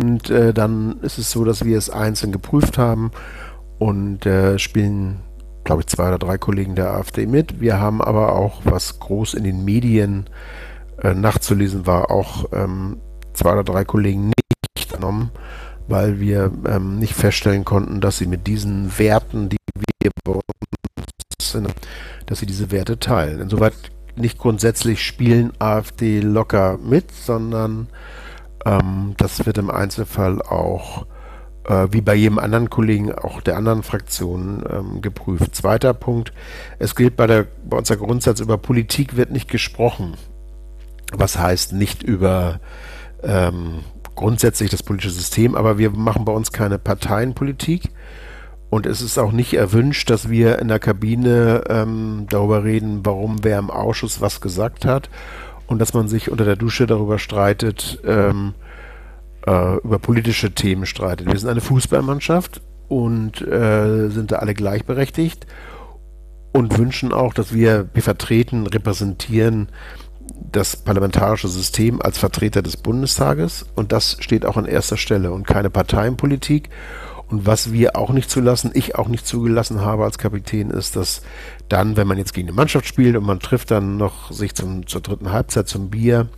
[0.00, 3.12] Und äh, dann ist es so, dass wir es einzeln geprüft haben
[3.78, 5.20] und äh, spielen,
[5.62, 7.60] glaube ich, zwei oder drei Kollegen der AfD mit.
[7.60, 10.28] Wir haben aber auch, was groß in den Medien
[11.02, 13.00] äh, nachzulesen war, auch ähm,
[13.32, 14.32] zwei oder drei Kollegen
[14.76, 15.30] nicht genommen,
[15.86, 19.56] weil wir ähm, nicht feststellen konnten, dass sie mit diesen Werten, die
[20.02, 20.40] wir bei
[22.26, 23.40] dass sie diese Werte teilen.
[23.40, 23.74] Insoweit
[24.16, 27.88] nicht grundsätzlich spielen AfD locker mit, sondern
[28.64, 31.06] ähm, das wird im Einzelfall auch
[31.64, 35.54] äh, wie bei jedem anderen Kollegen auch der anderen Fraktionen ähm, geprüft.
[35.54, 36.32] Zweiter Punkt,
[36.78, 40.14] es gilt bei, der, bei unser Grundsatz, über Politik wird nicht gesprochen.
[41.12, 42.60] Was heißt nicht über
[43.22, 43.80] ähm,
[44.14, 47.90] grundsätzlich das politische System, aber wir machen bei uns keine Parteienpolitik.
[48.68, 53.44] Und es ist auch nicht erwünscht, dass wir in der Kabine ähm, darüber reden, warum
[53.44, 55.08] wer im Ausschuss was gesagt hat
[55.66, 58.54] und dass man sich unter der Dusche darüber streitet, ähm,
[59.46, 61.26] äh, über politische Themen streitet.
[61.26, 65.46] Wir sind eine Fußballmannschaft und äh, sind da alle gleichberechtigt
[66.52, 69.68] und wünschen auch, dass wir, wir vertreten, repräsentieren
[70.50, 75.46] das parlamentarische System als Vertreter des Bundestages und das steht auch an erster Stelle und
[75.46, 76.70] keine Parteienpolitik.
[77.28, 81.22] Und was wir auch nicht zulassen, ich auch nicht zugelassen habe als Kapitän, ist, dass
[81.68, 84.86] dann, wenn man jetzt gegen eine Mannschaft spielt und man trifft dann noch sich zum,
[84.86, 86.28] zur dritten Halbzeit zum Bier,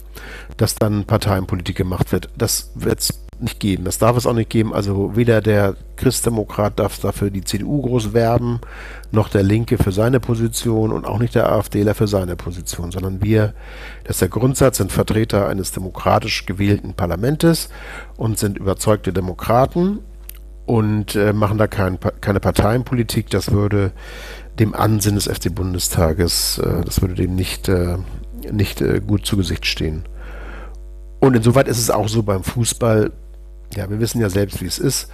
[0.57, 2.31] dass dann Parteienpolitik gemacht wird.
[2.37, 3.85] Das wird es nicht geben.
[3.85, 4.75] Das darf es auch nicht geben.
[4.75, 8.61] Also weder der Christdemokrat darf dafür die CDU groß werben,
[9.13, 13.23] noch der Linke für seine Position und auch nicht der AfDler für seine Position, sondern
[13.23, 13.55] wir,
[14.05, 17.69] das ist der Grundsatz, sind Vertreter eines demokratisch gewählten Parlamentes
[18.17, 20.01] und sind überzeugte Demokraten
[20.69, 23.31] und äh, machen da kein, keine Parteienpolitik.
[23.31, 23.91] Das würde
[24.59, 27.97] dem Ansinn des FC-Bundestages, äh, das würde dem nicht, äh,
[28.53, 30.05] nicht äh, gut zu Gesicht stehen.
[31.21, 33.13] Und insoweit ist es auch so beim Fußball,
[33.77, 35.11] ja, wir wissen ja selbst, wie es ist.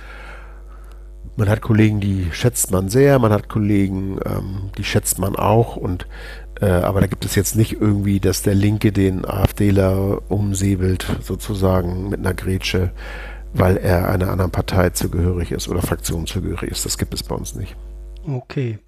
[1.37, 5.77] Man hat Kollegen, die schätzt man sehr, man hat Kollegen, ähm, die schätzt man auch
[5.77, 6.09] und
[6.61, 12.09] äh, aber da gibt es jetzt nicht irgendwie, dass der Linke den AfDler umsäbelt, sozusagen
[12.09, 12.91] mit einer Grätsche,
[13.55, 16.85] weil er einer anderen Partei zugehörig ist oder Fraktion zugehörig ist.
[16.85, 17.75] Das gibt es bei uns nicht.
[18.29, 18.79] Okay.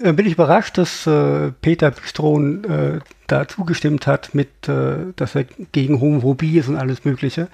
[0.00, 5.34] Äh, bin ich überrascht, dass äh, Peter Bistron äh, da zugestimmt hat, mit, äh, dass
[5.34, 7.48] er gegen Homophobie ist und alles Mögliche.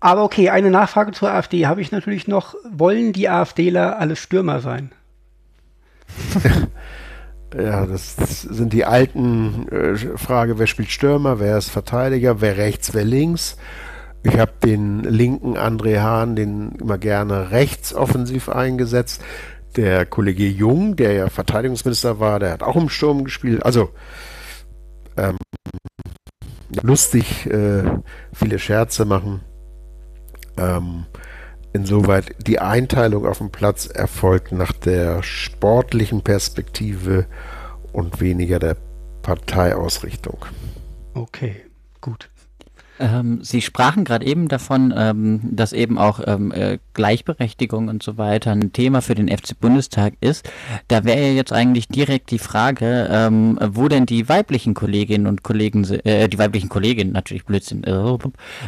[0.00, 2.54] Aber okay, eine Nachfrage zur AfD habe ich natürlich noch.
[2.70, 4.90] Wollen die AfDler alle Stürmer sein?
[7.56, 12.92] ja, das sind die alten äh, Frage, wer spielt Stürmer, wer ist Verteidiger, wer rechts,
[12.92, 13.56] wer links.
[14.26, 19.22] Ich habe den linken André Hahn, den immer gerne rechts offensiv eingesetzt.
[19.76, 23.64] Der Kollege Jung, der ja Verteidigungsminister war, der hat auch im Sturm gespielt.
[23.64, 23.90] Also
[25.16, 25.36] ähm,
[26.82, 27.84] lustig, äh,
[28.32, 29.42] viele Scherze machen.
[30.56, 31.06] Ähm,
[31.72, 37.26] insoweit die Einteilung auf dem Platz erfolgt nach der sportlichen Perspektive
[37.92, 38.76] und weniger der
[39.22, 40.46] Parteiausrichtung.
[41.14, 41.62] Okay,
[42.00, 42.28] gut.
[42.98, 48.16] Ähm, Sie sprachen gerade eben davon, ähm, dass eben auch ähm, äh, Gleichberechtigung und so
[48.16, 50.48] weiter ein Thema für den FC Bundestag ist.
[50.88, 55.42] Da wäre ja jetzt eigentlich direkt die Frage, ähm, wo denn die weiblichen Kolleginnen und
[55.42, 58.16] Kollegen, äh, die weiblichen Kolleginnen, natürlich Blödsinn, äh,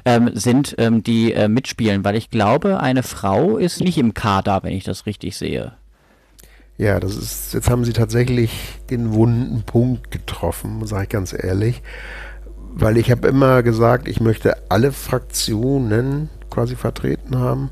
[0.04, 4.60] ähm, sind, ähm, die äh, mitspielen, weil ich glaube, eine Frau ist nicht im Kader,
[4.62, 5.72] wenn ich das richtig sehe.
[6.76, 8.52] Ja, das ist, jetzt haben Sie tatsächlich
[8.90, 11.82] den wunden Punkt getroffen, sage ich ganz ehrlich
[12.74, 17.70] weil ich habe immer gesagt, ich möchte alle Fraktionen quasi vertreten haben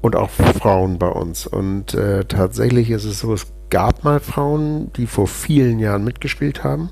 [0.00, 1.46] und auch Frauen bei uns.
[1.46, 6.64] Und äh, tatsächlich ist es so, es gab mal Frauen, die vor vielen Jahren mitgespielt
[6.64, 6.90] haben.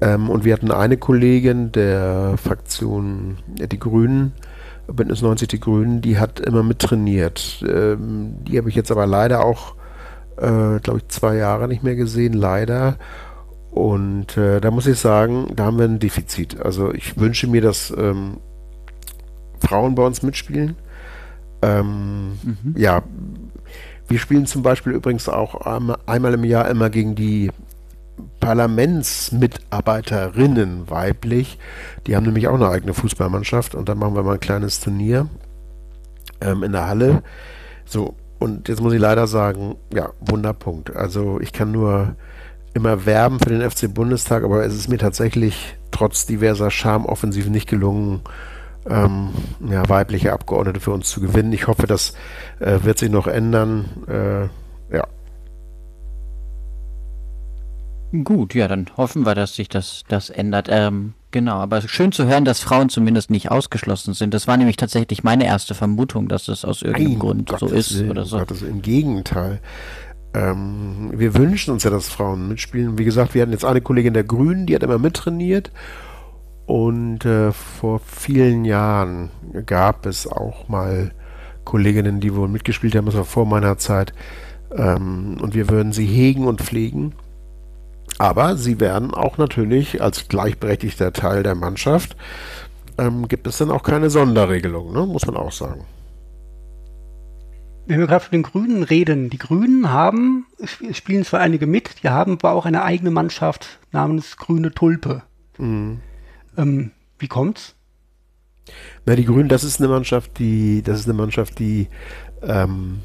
[0.00, 4.32] Ähm, und wir hatten eine Kollegin der Fraktion äh, Die Grünen,
[4.86, 7.64] Bündnis 90 Die Grünen, die hat immer mittrainiert.
[7.66, 9.74] Ähm, die habe ich jetzt aber leider auch,
[10.36, 12.96] äh, glaube ich, zwei Jahre nicht mehr gesehen, leider.
[13.74, 16.60] Und äh, da muss ich sagen, da haben wir ein Defizit.
[16.60, 18.36] Also ich wünsche mir, dass ähm,
[19.58, 20.76] Frauen bei uns mitspielen.
[21.60, 22.74] Ähm, mhm.
[22.76, 23.02] Ja,
[24.06, 25.56] wir spielen zum Beispiel übrigens auch
[26.06, 27.50] einmal im Jahr immer gegen die
[28.38, 31.58] Parlamentsmitarbeiterinnen weiblich.
[32.06, 35.26] Die haben nämlich auch eine eigene Fußballmannschaft und dann machen wir mal ein kleines Turnier
[36.40, 37.24] ähm, in der Halle.
[37.86, 40.94] So, und jetzt muss ich leider sagen, ja, Wunderpunkt.
[40.94, 42.14] Also ich kann nur
[42.74, 47.68] immer werben für den FC Bundestag, aber es ist mir tatsächlich trotz diverser Charmoffensiven nicht
[47.68, 48.20] gelungen,
[48.88, 49.30] ähm,
[49.70, 51.52] ja, weibliche Abgeordnete für uns zu gewinnen.
[51.52, 52.14] Ich hoffe, das
[52.58, 53.86] äh, wird sich noch ändern.
[54.08, 55.06] Äh, ja.
[58.22, 60.68] Gut, ja, dann hoffen wir, dass sich das, das ändert.
[60.70, 64.34] Ähm, genau, aber schön zu hören, dass Frauen zumindest nicht ausgeschlossen sind.
[64.34, 67.74] Das war nämlich tatsächlich meine erste Vermutung, dass das aus irgendeinem Nein, Grund Gottes so
[67.74, 68.38] ist Willen, oder so.
[68.38, 69.60] Gottes, Im Gegenteil.
[70.34, 72.98] Ähm, wir wünschen uns ja, dass Frauen mitspielen.
[72.98, 75.70] Wie gesagt, wir hatten jetzt eine Kollegin der Grünen, die hat immer mittrainiert.
[76.66, 79.30] Und äh, vor vielen Jahren
[79.66, 81.12] gab es auch mal
[81.64, 84.12] Kolleginnen, die wohl mitgespielt haben, das war vor meiner Zeit.
[84.74, 87.12] Ähm, und wir würden sie hegen und pflegen.
[88.18, 92.16] Aber sie werden auch natürlich als gleichberechtigter Teil der Mannschaft,
[92.98, 95.04] ähm, gibt es dann auch keine Sonderregelung, ne?
[95.04, 95.84] muss man auch sagen
[97.86, 100.46] wenn wir gerade von den Grünen reden, die Grünen haben,
[100.92, 105.22] spielen zwar einige mit, die haben aber auch eine eigene Mannschaft namens Grüne Tulpe.
[105.58, 106.00] Mhm.
[106.56, 107.74] Ähm, wie kommt's?
[109.04, 111.88] Na, die Grünen, das ist eine Mannschaft, die, das ist eine Mannschaft, die
[112.42, 113.00] ähm,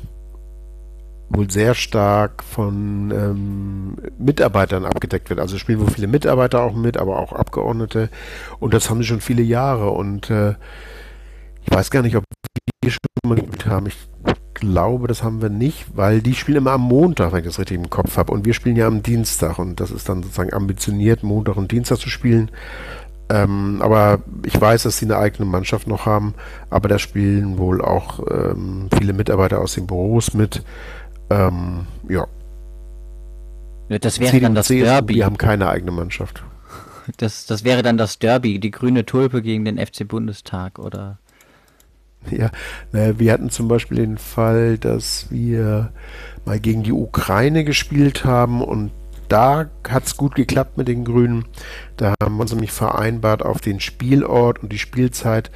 [1.29, 5.39] wohl sehr stark von ähm, Mitarbeitern abgedeckt wird.
[5.39, 8.09] Also spielen wohl viele Mitarbeiter auch mit, aber auch Abgeordnete.
[8.59, 9.91] Und das haben sie schon viele Jahre.
[9.91, 10.55] Und äh,
[11.61, 12.23] ich weiß gar nicht, ob
[12.81, 13.87] wir schon mal gespielt haben.
[13.87, 13.97] Ich
[14.59, 17.77] glaube, das haben wir nicht, weil die spielen immer am Montag, wenn ich das richtig
[17.77, 18.31] im Kopf habe.
[18.31, 19.59] Und wir spielen ja am Dienstag.
[19.59, 22.51] Und das ist dann sozusagen ambitioniert, Montag und Dienstag zu spielen.
[23.29, 26.33] Ähm, aber ich weiß, dass sie eine eigene Mannschaft noch haben.
[26.69, 30.63] Aber da spielen wohl auch ähm, viele Mitarbeiter aus den Büros mit.
[31.29, 32.27] Ähm, ja.
[33.89, 35.13] Das wäre dann das CSU, Derby.
[35.15, 36.43] Die haben keine eigene Mannschaft.
[37.17, 41.17] Das, das wäre dann das Derby, die grüne Tulpe gegen den FC Bundestag, oder?
[42.31, 42.51] Ja,
[42.91, 45.91] wir hatten zum Beispiel den Fall, dass wir
[46.45, 48.91] mal gegen die Ukraine gespielt haben und
[49.29, 51.45] da hat es gut geklappt mit den Grünen.
[51.97, 55.51] Da haben wir uns nämlich vereinbart auf den Spielort und die Spielzeit,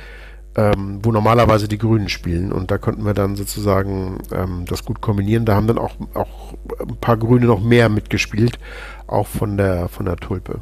[0.55, 2.51] ähm, wo normalerweise die Grünen spielen.
[2.51, 5.45] Und da konnten wir dann sozusagen ähm, das gut kombinieren.
[5.45, 8.59] Da haben dann auch, auch ein paar Grüne noch mehr mitgespielt,
[9.07, 10.59] auch von der, von der Tulpe.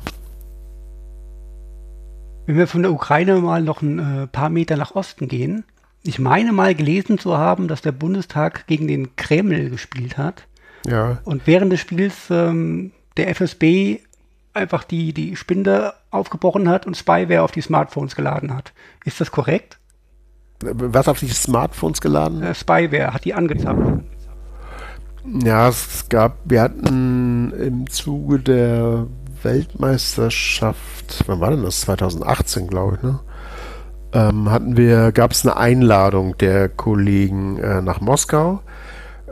[2.45, 5.65] Wenn wir von der Ukraine mal noch ein äh, paar Meter nach Osten gehen,
[6.03, 10.47] ich meine mal gelesen zu haben, dass der Bundestag gegen den Kreml gespielt hat.
[10.85, 11.19] Ja.
[11.23, 13.99] Und während des Spiels ähm, der FSB
[14.53, 18.73] einfach die, die Spinde aufgebrochen hat und Spyware auf die Smartphones geladen hat.
[19.05, 19.77] Ist das korrekt?
[20.59, 22.43] Was auf die Smartphones geladen?
[22.43, 24.03] Äh, Spyware hat die angezapft.
[25.43, 29.07] Ja, es gab, wir hatten im Zuge der
[29.43, 31.81] Weltmeisterschaft, wann war denn das?
[31.81, 33.19] 2018, glaube ich, ne?
[34.13, 38.61] Ähm, hatten wir, gab es eine Einladung der Kollegen äh, nach Moskau.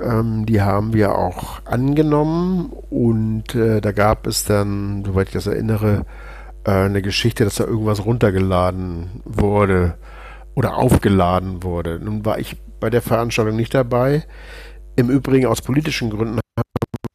[0.01, 5.47] Ähm, die haben wir auch angenommen und äh, da gab es dann, soweit ich das
[5.47, 6.05] erinnere,
[6.63, 9.95] äh, eine Geschichte, dass da irgendwas runtergeladen wurde
[10.55, 11.99] oder aufgeladen wurde.
[11.99, 14.23] Nun war ich bei der Veranstaltung nicht dabei.
[14.95, 16.63] Im Übrigen aus politischen Gründen haben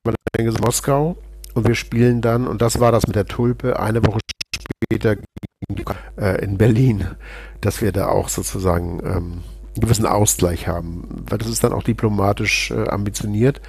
[0.05, 1.17] wir dann Moskau
[1.55, 4.19] und wir spielen dann, und das war das mit der Tulpe, eine Woche
[4.85, 5.17] später
[6.19, 7.07] äh, in Berlin,
[7.65, 9.43] dass wir da auch sozusagen ähm,
[9.75, 11.25] einen gewissen Ausgleich haben.
[11.29, 13.61] Weil das ist dann auch diplomatisch äh, ambitioniert.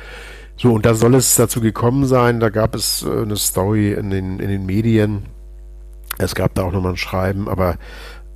[0.58, 4.10] So, und da soll es dazu gekommen sein, da gab es äh, eine Story in
[4.10, 5.26] den, in den Medien.
[6.18, 7.78] Es gab da auch nochmal ein Schreiben, aber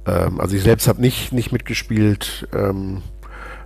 [0.05, 2.47] ähm, also ich selbst habe nicht, nicht mitgespielt.
[2.53, 3.01] Ähm,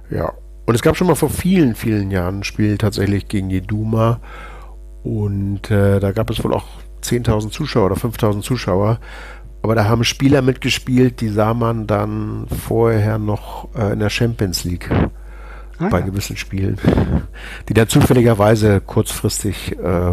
[0.09, 0.33] ja.
[0.65, 4.19] Und es gab schon mal vor vielen, vielen Jahren ein Spiel tatsächlich gegen die Duma.
[5.03, 6.67] Und äh, da gab es wohl auch
[7.01, 8.99] 10.000 Zuschauer oder 5.000 Zuschauer.
[9.63, 14.65] Aber da haben Spieler mitgespielt, die sah man dann vorher noch äh, in der Champions
[14.65, 16.05] League ah, bei ja.
[16.05, 16.77] gewissen Spielen,
[17.69, 20.11] die dann zufälligerweise kurzfristig äh,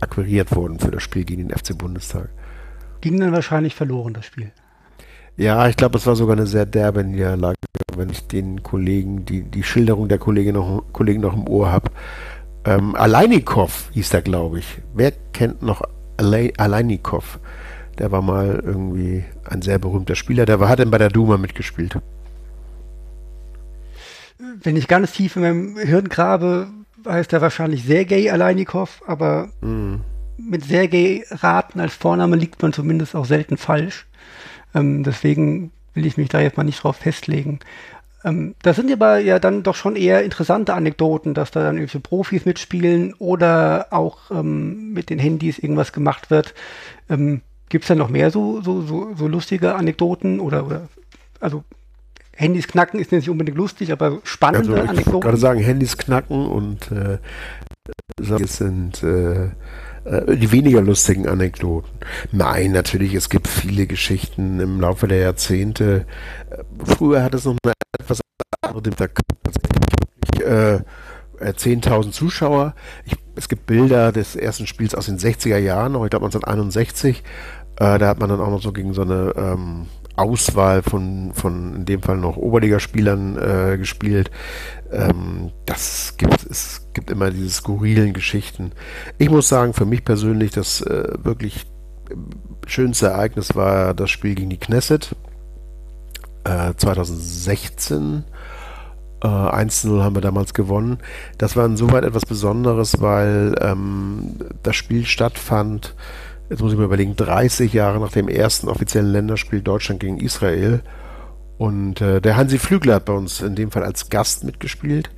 [0.00, 2.30] akquiriert wurden für das Spiel gegen den FC Bundestag.
[3.02, 4.50] Ging dann wahrscheinlich verloren, das Spiel.
[5.36, 7.56] Ja, ich glaube, es war sogar eine sehr derbe Niederlage,
[7.94, 11.90] wenn ich den Kollegen, die, die Schilderung der Kollegen noch, Kollegen noch im Ohr habe.
[12.64, 14.78] Ähm, Aleinikow hieß der, glaube ich.
[14.94, 15.82] Wer kennt noch
[16.16, 17.38] Aleinikow?
[18.00, 20.46] Der war mal irgendwie ein sehr berühmter Spieler.
[20.46, 21.98] Der war, hat dann bei der Duma mitgespielt.
[24.38, 26.68] Wenn ich ganz tief in meinem Hirn grabe,
[27.06, 29.96] heißt er wahrscheinlich Sergei Aleinikow, aber mm.
[30.38, 34.06] mit Sergei Raten als Vorname liegt man zumindest auch selten falsch.
[34.74, 37.60] Ähm, deswegen will ich mich da jetzt mal nicht drauf festlegen.
[38.24, 41.98] Ähm, das sind aber ja dann doch schon eher interessante Anekdoten, dass da dann irgendwie
[41.98, 46.54] Profis mitspielen oder auch ähm, mit den Handys irgendwas gemacht wird.
[47.10, 50.88] Ähm, Gibt es da noch mehr so, so, so, so lustige Anekdoten oder, oder
[51.40, 51.64] also
[52.32, 55.18] Handys knacken ist nicht unbedingt lustig, aber spannende also ich Anekdoten?
[55.18, 57.18] Ich gerade sagen, Handys knacken und äh,
[58.20, 59.50] es sind äh,
[60.04, 61.90] äh, die weniger lustigen Anekdoten.
[62.32, 66.06] Nein, natürlich, es gibt viele Geschichten im Laufe der Jahrzehnte.
[66.84, 68.20] Früher hat es noch eine etwas
[68.62, 68.90] andere,
[70.40, 70.80] äh,
[71.40, 72.74] 10.000 äh, Zuschauer.
[73.04, 77.22] Ich, es gibt Bilder des ersten Spiels aus den 60er Jahren, ich glaube 1961.
[77.80, 81.74] Äh, da hat man dann auch noch so gegen so eine ähm, Auswahl von, von
[81.74, 84.30] in dem Fall noch Oberligaspielern äh, gespielt.
[84.92, 88.72] Ähm, das gibt es gibt immer diese skurrilen Geschichten.
[89.16, 91.66] Ich muss sagen, für mich persönlich das äh, wirklich
[92.66, 95.16] schönste Ereignis war das Spiel gegen die Knesset
[96.44, 98.24] äh, 2016.
[99.22, 100.98] Äh, 1-0 haben wir damals gewonnen.
[101.38, 105.94] Das war insoweit etwas Besonderes, weil ähm, das Spiel stattfand
[106.50, 110.82] jetzt muss ich mir überlegen, 30 Jahre nach dem ersten offiziellen Länderspiel Deutschland gegen Israel.
[111.58, 115.10] Und äh, der Hansi Flügler hat bei uns in dem Fall als Gast mitgespielt,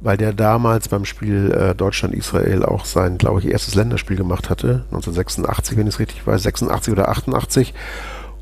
[0.00, 4.84] weil der damals beim Spiel äh, Deutschland-Israel auch sein, glaube ich, erstes Länderspiel gemacht hatte.
[4.90, 7.72] 1986, wenn ich es richtig weiß, 86 oder 88.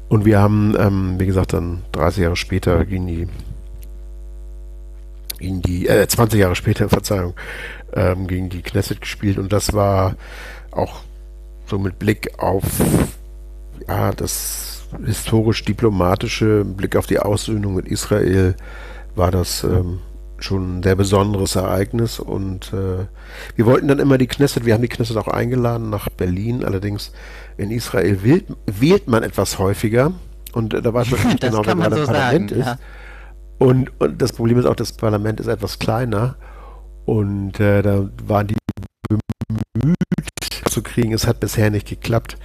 [0.08, 3.28] Und wir haben, ähm, wie gesagt, dann 30 Jahre später gegen die,
[5.38, 7.34] gegen die, äh, 20 Jahre später, Verzeihung,
[7.94, 9.38] ähm, gegen die Knesset gespielt.
[9.38, 10.16] Und das war
[10.72, 11.02] auch
[11.72, 12.64] so mit Blick auf
[13.88, 18.54] ja, das historisch-diplomatische, Blick auf die Aussöhnung mit Israel,
[19.14, 20.00] war das ähm,
[20.38, 23.06] schon ein sehr besonderes Ereignis und äh,
[23.56, 27.12] wir wollten dann immer die Knesset, wir haben die Knesset auch eingeladen nach Berlin, allerdings
[27.56, 30.12] in Israel wählt, wählt man etwas häufiger
[30.52, 32.66] und äh, da weiß man nicht genau, wer gerade so Parlament sagen, ist.
[32.66, 32.78] Ja.
[33.56, 36.36] Und, und das Problem ist auch, das Parlament ist etwas kleiner
[37.06, 38.56] und äh, da waren die
[40.72, 41.12] zu kriegen.
[41.12, 42.36] Es hat bisher nicht geklappt,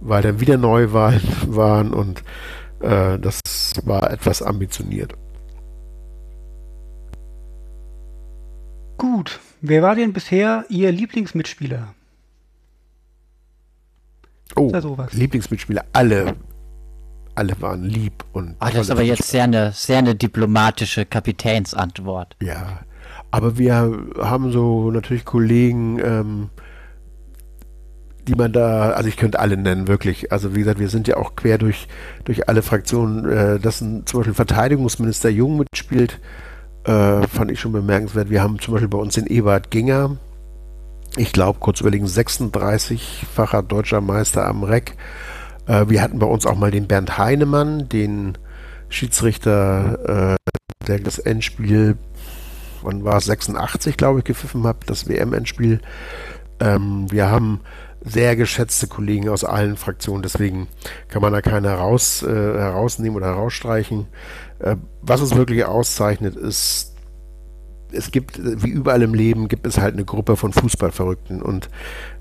[0.00, 2.22] weil dann wieder Neuwahlen waren und
[2.80, 3.40] äh, das
[3.84, 5.14] war etwas ambitioniert.
[8.98, 11.94] Gut, wer war denn bisher Ihr Lieblingsmitspieler?
[14.54, 14.72] Oh,
[15.12, 16.34] Lieblingsmitspieler, alle,
[17.34, 18.56] alle waren lieb und.
[18.58, 22.36] Ach, das ist aber jetzt sehr eine, sehr eine diplomatische Kapitänsantwort.
[22.40, 22.80] Ja,
[23.30, 26.50] aber wir haben so natürlich Kollegen, ähm,
[28.26, 30.32] die man da, also ich könnte alle nennen, wirklich.
[30.32, 31.86] Also wie gesagt, wir sind ja auch quer durch,
[32.24, 36.20] durch alle Fraktionen, äh, dass ein, zum Beispiel Verteidigungsminister Jung mitspielt,
[36.84, 38.30] äh, fand ich schon bemerkenswert.
[38.30, 40.16] Wir haben zum Beispiel bei uns den Ebert Ginger,
[41.16, 44.96] ich glaube, kurz überlegen, 36-facher deutscher Meister am Reck.
[45.66, 48.36] Äh, wir hatten bei uns auch mal den Bernd Heinemann, den
[48.88, 51.96] Schiedsrichter, äh, der das Endspiel,
[52.82, 55.80] wann war es, 86, glaube ich, gepfiffen hat, das WM-Endspiel.
[56.60, 57.60] Ähm, wir haben
[58.06, 60.68] sehr geschätzte Kollegen aus allen Fraktionen, deswegen
[61.08, 64.06] kann man da keinen heraus, äh, herausnehmen oder herausstreichen.
[64.60, 66.94] Äh, was uns wirklich auszeichnet, ist,
[67.90, 71.68] es gibt, wie überall im Leben, gibt es halt eine Gruppe von Fußballverrückten und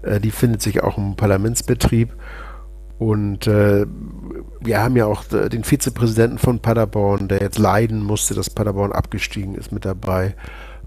[0.01, 2.15] äh, die findet sich auch im Parlamentsbetrieb.
[2.97, 3.85] Und äh,
[4.61, 9.55] wir haben ja auch den Vizepräsidenten von Paderborn, der jetzt leiden musste, dass Paderborn abgestiegen
[9.55, 10.33] ist, mit dabei.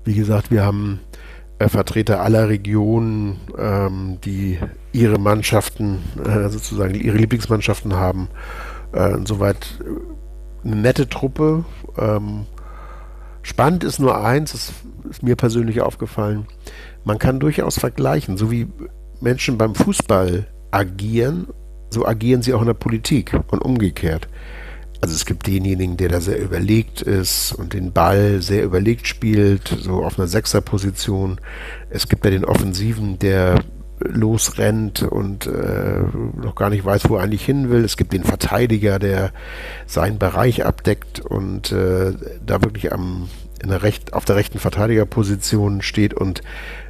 [0.04, 1.27] Wie gesagt, wir haben äh,
[1.66, 4.58] Vertreter aller Regionen, ähm, die
[4.92, 8.28] ihre Mannschaften, äh, sozusagen ihre Lieblingsmannschaften haben.
[8.92, 9.78] Äh, insoweit
[10.64, 11.64] eine nette Truppe.
[11.96, 12.46] Ähm,
[13.42, 14.72] spannend ist nur eins, das
[15.10, 16.46] ist mir persönlich aufgefallen.
[17.04, 18.68] Man kann durchaus vergleichen, so wie
[19.20, 21.48] Menschen beim Fußball agieren,
[21.90, 24.28] so agieren sie auch in der Politik und umgekehrt.
[25.00, 29.68] Also es gibt denjenigen, der da sehr überlegt ist und den Ball sehr überlegt spielt,
[29.80, 31.40] so auf einer Sechserposition.
[31.88, 33.62] Es gibt ja den Offensiven, der
[34.00, 36.00] losrennt und äh,
[36.36, 37.84] noch gar nicht weiß, wo er eigentlich hin will.
[37.84, 39.32] Es gibt den Verteidiger, der
[39.86, 42.12] seinen Bereich abdeckt und äh,
[42.44, 43.28] da wirklich am,
[43.66, 46.42] der Recht, auf der rechten Verteidigerposition steht und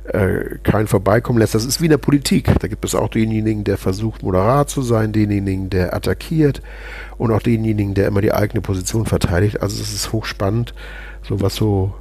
[0.04, 1.54] äh, keinen vorbeikommen lässt.
[1.54, 2.50] Das ist wie in der Politik.
[2.60, 6.62] Da gibt es auch denjenigen, der versucht, moderat zu sein, denjenigen, der attackiert
[7.16, 9.60] und auch denjenigen, der immer die eigene Position verteidigt.
[9.62, 10.74] Also es ist hochspannend,
[11.22, 11.94] so was so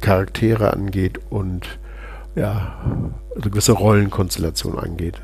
[0.00, 1.78] Charaktere angeht und
[2.34, 2.78] ja,
[3.34, 5.20] also gewisse Rollenkonstellation angeht.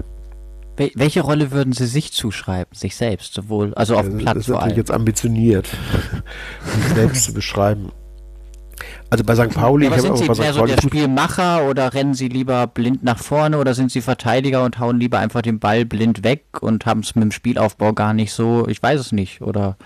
[0.77, 4.55] Welche Rolle würden Sie sich zuschreiben, sich selbst, sowohl, also auf dem Platz Das ist
[4.55, 5.69] natürlich jetzt ambitioniert,
[6.65, 7.93] sich selbst zu beschreiben.
[9.09, 9.55] Also bei St.
[9.55, 13.19] Pauli, ja, ich sind Sie mehr so der Spielmacher oder rennen Sie lieber blind nach
[13.19, 17.01] vorne oder sind Sie Verteidiger und hauen lieber einfach den Ball blind weg und haben
[17.01, 19.77] es mit dem Spielaufbau gar nicht so, ich weiß es nicht, oder?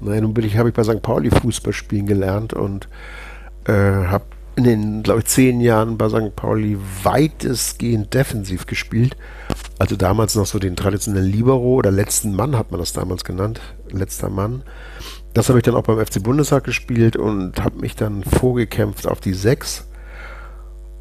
[0.00, 1.00] Nein, nun bin ich, habe ich bei St.
[1.00, 2.88] Pauli Fußball spielen gelernt und
[3.66, 4.24] äh, habe
[4.56, 6.36] in den, glaube ich, zehn Jahren bei St.
[6.36, 9.16] Pauli weitestgehend defensiv gespielt.
[9.78, 13.60] Also damals noch so den traditionellen Libero oder letzten Mann hat man das damals genannt,
[13.90, 14.62] letzter Mann.
[15.34, 19.20] Das habe ich dann auch beim FC Bundestag gespielt und habe mich dann vorgekämpft auf
[19.20, 19.88] die 6.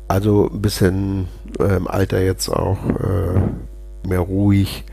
[0.07, 1.27] Also ein bisschen
[1.59, 4.85] äh, im Alter jetzt auch äh, mehr ruhig,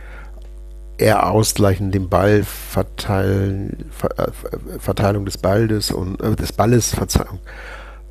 [0.98, 7.38] eher ausgleichen, den Ball verteilen, Ver, äh, Verteilung des Balles und äh, des Balles, Verzeihung.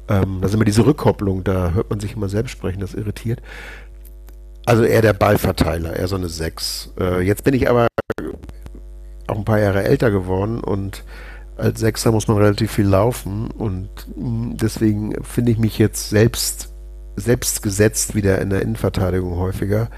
[0.07, 3.39] Ähm, da ist immer diese Rückkopplung, da hört man sich immer selbst sprechen, das irritiert.
[4.65, 6.93] Also eher der Ballverteiler, eher so eine 6.
[6.99, 7.87] Äh, jetzt bin ich aber
[9.29, 11.03] auch ein paar Jahre älter geworden und
[11.57, 16.73] als Sechser muss man relativ viel laufen und mm, deswegen finde ich mich jetzt selbst
[17.15, 19.89] selbst gesetzt wieder in der Innenverteidigung häufiger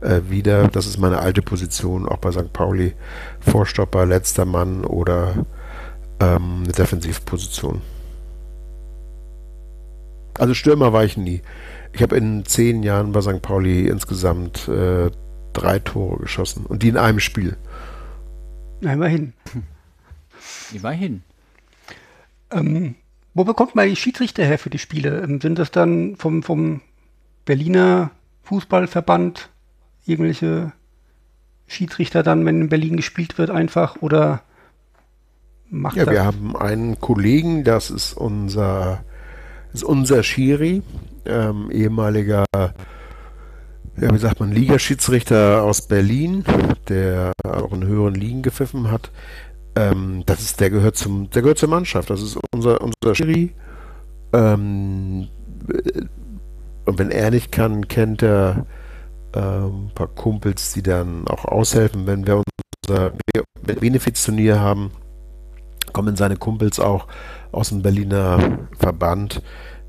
[0.00, 0.68] äh, wieder.
[0.68, 2.52] Das ist meine alte Position, auch bei St.
[2.52, 2.94] Pauli.
[3.40, 5.46] Vorstopper, letzter Mann oder
[6.20, 7.80] ähm, eine Defensivposition.
[10.38, 11.42] Also Stürmer war ich nie.
[11.92, 13.40] Ich habe in zehn Jahren bei St.
[13.40, 15.10] Pauli insgesamt äh,
[15.54, 17.56] drei Tore geschossen und die in einem Spiel.
[18.80, 19.32] Immerhin.
[20.72, 21.22] Immerhin.
[22.50, 22.94] Ähm,
[23.34, 25.22] wo bekommt man die Schiedsrichter her für die Spiele?
[25.22, 26.80] Ähm, sind das dann vom, vom
[27.44, 28.10] Berliner
[28.44, 29.50] Fußballverband
[30.06, 30.72] irgendwelche
[31.66, 34.42] Schiedsrichter dann, wenn in Berlin gespielt wird, einfach oder
[35.68, 36.14] macht Ja, das?
[36.14, 39.04] wir haben einen Kollegen, das ist unser,
[39.72, 40.82] das ist unser Schiri,
[41.24, 42.44] ähm, ehemaliger
[44.00, 46.44] ja, wie sagt man, Ligaschiedsrichter aus Berlin,
[46.88, 49.10] der auch in höheren Ligen gepfiffen hat.
[49.74, 52.10] Ähm, das ist, der gehört zum, der gehört zur Mannschaft.
[52.10, 53.54] Das ist unser, unser Schiri.
[54.32, 55.28] Ähm,
[56.84, 58.66] und wenn er nicht kann, kennt er
[59.34, 62.42] ähm, ein paar Kumpels, die dann auch aushelfen, wenn wir
[62.86, 63.12] unser
[63.62, 64.90] Benefizturnier haben,
[65.92, 67.06] kommen seine Kumpels auch
[67.52, 69.42] aus dem Berliner Verband,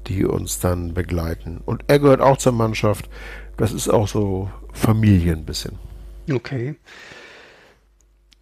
[0.07, 1.59] die uns dann begleiten.
[1.65, 3.09] Und er gehört auch zur Mannschaft.
[3.57, 5.77] Das ist auch so Familie ein bisschen.
[6.31, 6.75] Okay.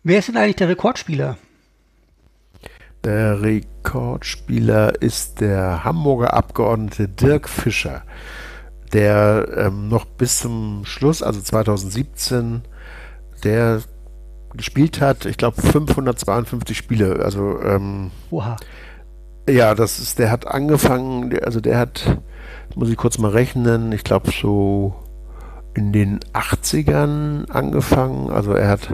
[0.03, 1.37] Wer ist denn eigentlich der Rekordspieler?
[3.03, 8.03] Der Rekordspieler ist der Hamburger Abgeordnete Dirk Fischer,
[8.93, 12.63] der ähm, noch bis zum Schluss, also 2017,
[13.43, 13.81] der
[14.55, 17.23] gespielt hat, ich glaube 552 Spiele.
[17.23, 18.57] Also ähm, Oha.
[19.47, 22.19] Ja, das ist, der hat angefangen, also der hat,
[22.75, 24.95] muss ich kurz mal rechnen, ich glaube so
[25.75, 28.31] in den 80ern angefangen.
[28.31, 28.89] Also er hat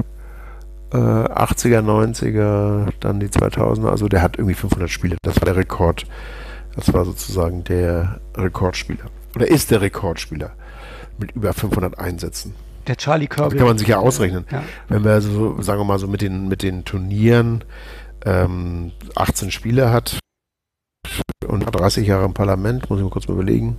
[0.91, 3.89] äh, 80er, 90er, dann die 2000er.
[3.89, 5.17] Also der hat irgendwie 500 Spiele.
[5.21, 6.05] Das war der Rekord.
[6.75, 9.05] Das war sozusagen der Rekordspieler.
[9.36, 10.51] Oder ist der Rekordspieler
[11.17, 12.55] mit über 500 Einsätzen.
[12.88, 13.51] Der Charlie Kirby.
[13.51, 14.45] Das kann man sich ja ausrechnen.
[14.51, 14.63] Ja.
[14.88, 17.63] Wenn wir so, sagen wir mal so mit den, mit den Turnieren
[18.25, 20.19] ähm, 18 Spiele hat
[21.47, 23.77] und 30 Jahre im Parlament, muss ich mal kurz mal überlegen.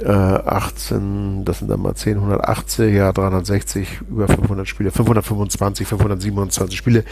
[0.00, 6.78] Äh, 18, das sind dann mal 10, 180, ja, 360, über 500 Spiele, 525, 527
[6.78, 7.04] Spiele.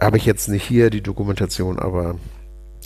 [0.00, 2.16] Habe ich jetzt nicht hier die Dokumentation, aber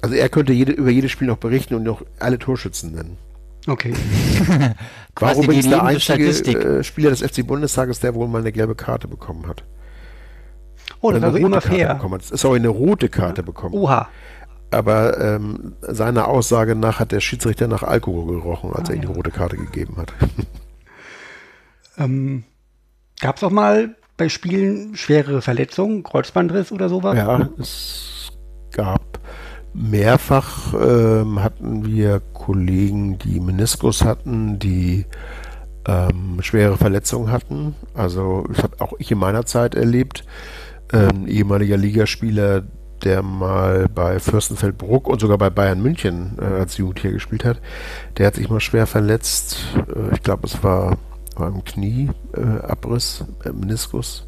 [0.03, 3.17] also er könnte jede, über jedes Spiel noch berichten und noch alle Torschützen nennen.
[3.67, 3.95] Okay.
[5.21, 9.07] War übrigens der einzige äh, Spieler des FC Bundestages, der wohl mal eine gelbe Karte
[9.07, 9.63] bekommen hat.
[11.01, 11.95] Oh, das eine rote Karte fair.
[11.95, 12.25] bekommen hat.
[12.25, 13.75] Sorry, eine rote Karte bekommen.
[13.75, 14.09] Oha.
[14.73, 19.03] Aber ähm, seiner Aussage nach hat der Schiedsrichter nach Alkohol gerochen, als Ah, er ihm
[19.03, 20.13] die rote Karte gegeben hat.
[21.99, 22.45] Ähm,
[23.21, 27.17] Gab es auch mal bei Spielen schwere Verletzungen, Kreuzbandriss oder sowas?
[27.17, 28.33] Ja, es
[28.73, 29.21] gab
[29.75, 35.07] mehrfach ähm, hatten wir Kollegen, die Meniskus hatten, die
[35.87, 37.75] ähm, schwere Verletzungen hatten.
[37.95, 40.25] Also das habe auch ich in meiner Zeit erlebt.
[40.93, 42.65] Ähm, ehemaliger Ligaspieler,
[43.05, 47.61] der mal bei Fürstenfeldbruck und sogar bei Bayern München äh, als Jugend hier gespielt hat,
[48.17, 49.59] der hat sich mal schwer verletzt.
[49.77, 50.97] Äh, ich glaube, es war,
[51.37, 54.27] war im Knie, äh, Meniskus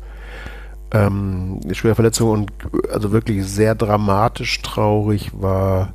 [0.94, 2.52] ähm, schwere Verletzung und
[2.92, 5.92] also wirklich sehr dramatisch traurig war,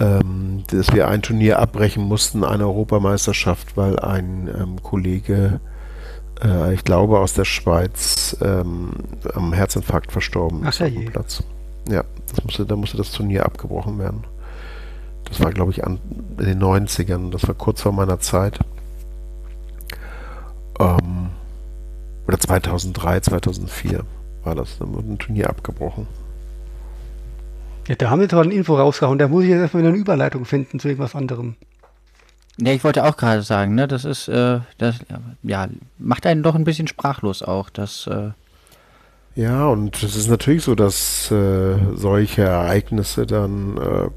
[0.00, 5.60] ähm, dass wir ein Turnier abbrechen mussten, eine Europameisterschaft, weil ein ähm, Kollege,
[6.42, 8.90] äh, ich glaube aus der Schweiz, ähm,
[9.32, 11.10] am Herzinfarkt verstorben Ach ist ja auf dem je.
[11.10, 11.44] Platz.
[12.34, 14.24] Das musste, da musste das Turnier abgebrochen werden.
[15.24, 15.98] Das war, glaube ich, an,
[16.38, 17.30] in den 90ern.
[17.30, 18.58] Das war kurz vor meiner Zeit.
[20.78, 21.30] Ähm,
[22.26, 24.04] oder 2003, 2004
[24.42, 24.78] war das.
[24.78, 26.06] Dann wurde ein Turnier abgebrochen.
[27.88, 29.18] Ja, da haben wir jetzt aber eine Info rausgehauen.
[29.18, 31.56] Da muss ich jetzt erstmal wieder eine Überleitung finden zu irgendwas anderem.
[32.58, 35.00] Ja, ich wollte auch gerade sagen, ne, das ist, äh, das,
[35.42, 35.68] ja,
[35.98, 38.30] macht einen doch ein bisschen sprachlos auch, das, äh,
[39.36, 44.08] Ja, und es ist natürlich so, dass äh, solche Ereignisse dann, äh,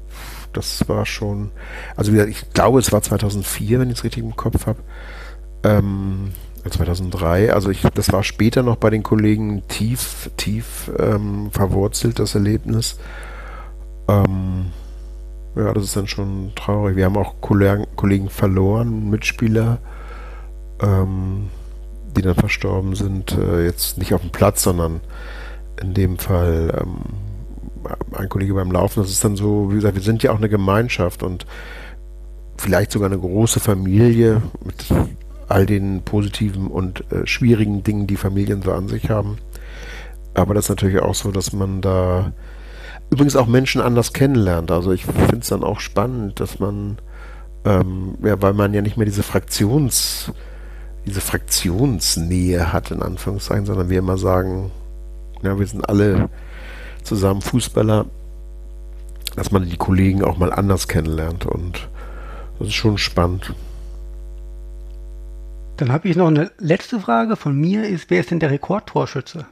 [0.52, 1.50] das war schon,
[1.96, 4.78] also wie ich glaube, es war 2004, wenn ich es richtig im Kopf habe.
[5.64, 6.30] Ähm,
[6.68, 12.34] 2003, also ich, das war später noch bei den Kollegen tief, tief ähm, verwurzelt, das
[12.34, 12.98] Erlebnis.
[14.06, 14.66] Ähm,
[15.56, 16.96] ja, das ist dann schon traurig.
[16.96, 19.78] Wir haben auch Kollegen, Kollegen verloren, Mitspieler,
[20.80, 21.48] ähm,
[22.18, 23.36] die dann verstorben sind.
[23.36, 25.00] Äh, jetzt nicht auf dem Platz, sondern
[25.80, 26.96] in dem Fall ähm,
[28.12, 29.00] ein Kollege beim Laufen.
[29.00, 31.46] Das ist dann so, wie gesagt, wir sind ja auch eine Gemeinschaft und
[32.56, 34.86] vielleicht sogar eine große Familie mit
[35.48, 39.38] all den positiven und äh, schwierigen Dingen, die Familien so an sich haben.
[40.34, 42.32] Aber das ist natürlich auch so, dass man da
[43.10, 44.70] übrigens auch Menschen anders kennenlernt.
[44.70, 46.98] Also ich finde es dann auch spannend, dass man,
[47.64, 50.32] ähm, ja, weil man ja nicht mehr diese Fraktions,
[51.08, 54.70] diese Fraktionsnähe hat, in Anführungszeichen, sondern wir immer sagen,
[55.42, 56.28] ja, wir sind alle
[57.02, 58.06] zusammen Fußballer,
[59.36, 61.88] dass man die Kollegen auch mal anders kennenlernt und
[62.58, 63.54] das ist schon spannend.
[65.78, 67.86] Dann habe ich noch eine letzte Frage von mir.
[67.86, 69.46] Ist, wer ist denn der Rekordtorschütze?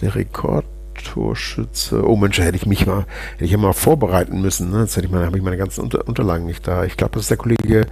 [0.00, 2.08] Der Rekordtorschütze.
[2.08, 3.04] Oh Mensch, da hätte ich mich mal,
[3.34, 4.70] hätte ich ja mal vorbereiten müssen.
[4.70, 4.80] Ne?
[4.80, 6.84] Jetzt hätte ich mal, habe ich meine ganzen Unter Unterlagen nicht da.
[6.84, 7.86] Ich glaube, das ist der Kollege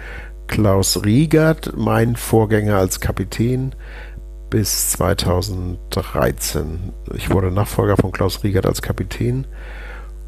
[0.51, 3.73] Klaus Riegert, mein Vorgänger als Kapitän
[4.51, 6.93] bis 2013.
[7.15, 9.47] Ich wurde Nachfolger von Klaus Riegert als Kapitän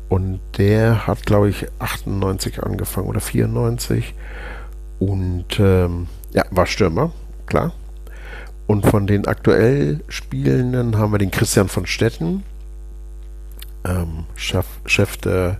[0.09, 4.15] und der hat, glaube ich, 98 angefangen oder 94
[5.01, 7.11] und ähm, ja, war Stürmer,
[7.47, 7.73] klar.
[8.69, 12.45] Und von den aktuell Spielenden haben wir den Christian von Stetten.
[13.85, 15.59] Ähm, Chef, Chef der,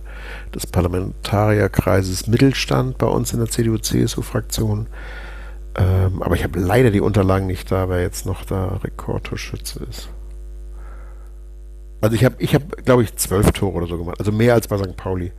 [0.53, 4.87] des Parlamentarierkreises Mittelstand bei uns in der CDU-CSU-Fraktion.
[5.75, 10.09] Ähm, aber ich habe leider die Unterlagen nicht da, wer jetzt noch da Rekordtorschütze ist.
[12.01, 14.19] Also ich habe, ich habe, glaube ich, zwölf Tore oder so gemacht.
[14.19, 14.95] Also mehr als bei St.
[14.97, 15.31] Pauli.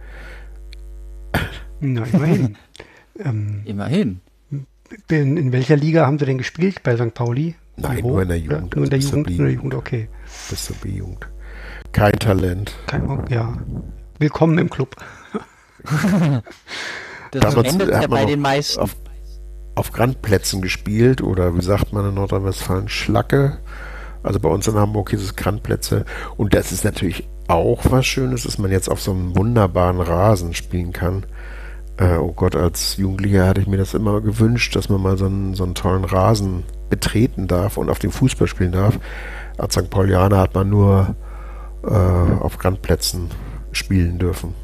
[1.80, 2.57] Na, immerhin.
[3.18, 4.20] ähm, Immerhin.
[5.09, 7.14] in, in welcher Liga haben Sie denn gespielt bei St.
[7.14, 7.55] Pauli?
[7.76, 8.76] Nein, nur in der Ja, Jugend.
[8.76, 9.55] nur in der also Jugend, nur in der.
[9.55, 10.09] Jugend, okay.
[10.49, 11.28] Bis zur B-Jugend.
[11.95, 12.74] Kein Talent.
[12.88, 13.57] Kein, ja.
[14.18, 14.97] Willkommen im Club.
[17.30, 18.80] Das Damals endet hat ja man bei den meisten.
[18.80, 18.95] Auf,
[19.74, 23.59] auf Grandplätzen gespielt oder wie sagt man in Nordrhein-Westfalen, Schlacke.
[24.22, 26.05] Also bei uns in Hamburg hieß es Grandplätze.
[26.36, 30.55] Und das ist natürlich auch was Schönes, dass man jetzt auf so einem wunderbaren Rasen
[30.55, 31.26] spielen kann.
[31.97, 35.26] Äh, oh Gott, als Jugendlicher hatte ich mir das immer gewünscht, dass man mal so
[35.26, 39.01] einen, so einen tollen Rasen betreten darf und auf dem Fußball spielen darf.
[39.59, 39.90] Als St.
[39.90, 41.16] Paulianer hat man nur
[41.87, 43.30] auf Grandplätzen
[43.72, 44.55] spielen dürfen.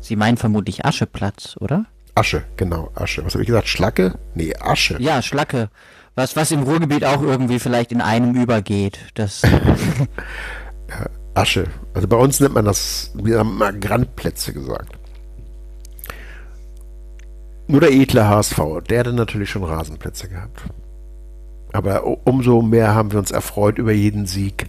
[0.00, 1.86] Sie meinen vermutlich Ascheplatz, oder?
[2.14, 3.24] Asche, genau, Asche.
[3.24, 3.68] Was habe ich gesagt?
[3.68, 4.18] Schlacke?
[4.34, 5.00] Nee, Asche.
[5.00, 5.70] Ja, Schlacke.
[6.14, 8.98] Was, was im Ruhrgebiet auch irgendwie vielleicht in einem übergeht.
[9.14, 9.42] Das,
[11.34, 11.64] Asche.
[11.94, 14.98] Also bei uns nennt man das, wir haben mal Grandplätze gesagt.
[17.68, 18.58] Nur der edle HSV,
[18.90, 20.62] der hatte natürlich schon Rasenplätze gehabt.
[21.72, 24.66] Aber umso mehr haben wir uns erfreut über jeden Sieg,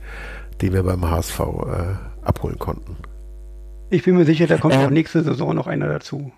[0.63, 2.95] den wir beim HSV äh, abholen konnten.
[3.89, 4.81] Ich bin mir sicher, da kommt Ähm.
[4.85, 6.31] auch nächste Saison noch einer dazu.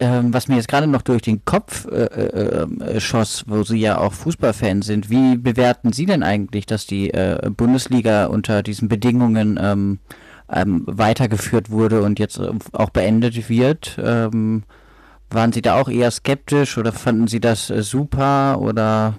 [0.00, 3.78] ähm, was mir jetzt gerade noch durch den Kopf äh, äh, äh, schoss, wo Sie
[3.78, 8.88] ja auch Fußballfan sind, wie bewerten Sie denn eigentlich, dass die äh, Bundesliga unter diesen
[8.88, 9.98] Bedingungen ähm,
[10.50, 13.98] ähm, weitergeführt wurde und jetzt äh, auch beendet wird?
[14.02, 14.62] Ähm,
[15.30, 19.14] waren Sie da auch eher skeptisch oder fanden Sie das äh, super oder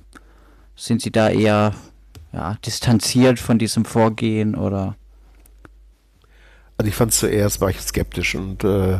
[0.75, 1.73] sind Sie da eher
[2.35, 4.95] ja, distanziert von diesem Vorgehen oder?
[6.77, 8.99] Also ich fand es zuerst, war ich skeptisch und äh,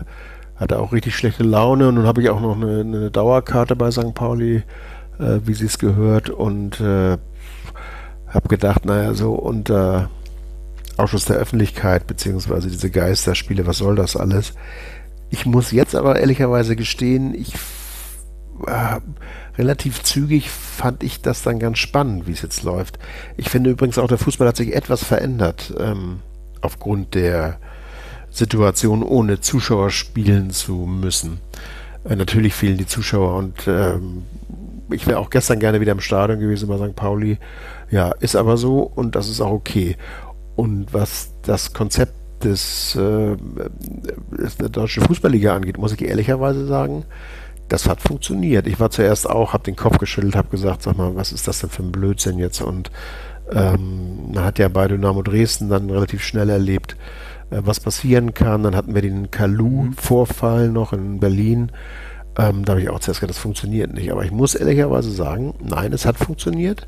[0.56, 3.92] hatte auch richtig schlechte Laune und nun habe ich auch noch eine, eine Dauerkarte bei
[3.92, 4.14] St.
[4.14, 4.64] Pauli,
[5.20, 7.18] äh, wie sie es gehört und äh,
[8.28, 10.10] habe gedacht, naja, so unter
[10.96, 14.54] Ausschuss der Öffentlichkeit beziehungsweise diese Geisterspiele, was soll das alles?
[15.30, 17.54] Ich muss jetzt aber ehrlicherweise gestehen, ich
[18.66, 19.02] äh,
[19.58, 23.00] relativ zügig fand ich das dann ganz spannend, wie es jetzt läuft.
[23.38, 26.20] Ich finde übrigens auch, der Fußball hat sich etwas verändert ähm,
[26.62, 27.58] aufgrund der
[28.30, 31.40] Situation, ohne Zuschauer spielen zu müssen.
[32.04, 34.24] Äh, natürlich fehlen die Zuschauer und ähm,
[34.92, 36.96] ich wäre auch gestern gerne wieder im Stadion gewesen bei St.
[36.96, 37.38] Pauli.
[37.90, 39.98] Ja, ist aber so und das ist auch okay.
[40.56, 43.36] Und was das Konzept des, äh,
[44.38, 47.06] des der deutschen Fußballliga angeht, muss ich ehrlicherweise sagen,
[47.68, 48.68] das hat funktioniert.
[48.68, 51.60] Ich war zuerst auch, habe den Kopf geschüttelt, habe gesagt, sag mal, was ist das
[51.60, 52.62] denn für ein Blödsinn jetzt?
[52.62, 52.92] Und
[53.52, 56.96] ähm, hat ja bei Dynamo Dresden dann relativ schnell erlebt,
[57.50, 58.64] äh, was passieren kann.
[58.64, 61.72] Dann hatten wir den Kalu-Vorfall noch in Berlin.
[62.38, 64.12] Ähm, da habe ich auch zuerst gesagt, das funktioniert nicht.
[64.12, 66.88] Aber ich muss ehrlicherweise sagen, nein, es hat funktioniert.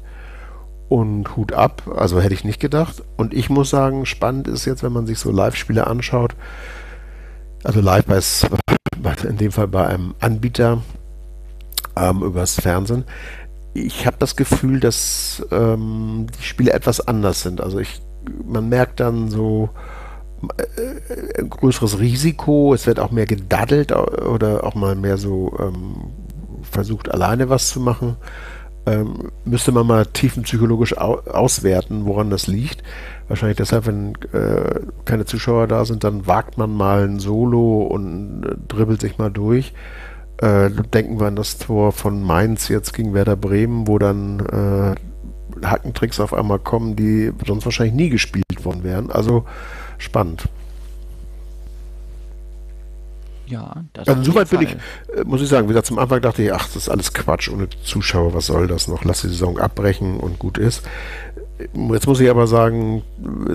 [0.89, 3.03] Und Hut ab, also hätte ich nicht gedacht.
[3.17, 6.35] Und ich muss sagen, spannend ist jetzt, wenn man sich so Live-Spiele anschaut,
[7.63, 10.81] also live bei, in dem Fall bei einem Anbieter
[11.95, 13.05] ähm, übers Fernsehen.
[13.73, 17.61] Ich habe das Gefühl, dass ähm, die Spiele etwas anders sind.
[17.61, 18.01] Also ich,
[18.45, 19.69] man merkt dann so
[20.77, 22.73] äh, ein größeres Risiko.
[22.73, 25.95] Es wird auch mehr gedaddelt oder auch mal mehr so ähm,
[26.63, 28.17] versucht, alleine was zu machen.
[28.85, 32.83] Ähm, müsste man mal tiefenpsychologisch au auswerten, woran das liegt.
[33.27, 38.43] Wahrscheinlich deshalb, wenn äh, keine Zuschauer da sind, dann wagt man mal ein Solo und
[38.43, 39.73] äh, dribbelt sich mal durch.
[40.37, 45.65] Äh, denken wir an das Tor von Mainz jetzt gegen Werder Bremen, wo dann äh,
[45.65, 49.11] Hackentricks auf einmal kommen, die sonst wahrscheinlich nie gespielt worden wären.
[49.11, 49.45] Also
[49.97, 50.47] spannend.
[53.47, 54.71] Ja, das Also soweit bin ich,
[55.15, 57.49] äh, muss ich sagen, wie gesagt, zum Anfang dachte ich, ach, das ist alles Quatsch
[57.49, 59.05] ohne Zuschauer, was soll das noch?
[59.05, 60.83] Lass die Saison abbrechen und gut ist.
[61.59, 63.03] Jetzt muss ich aber sagen,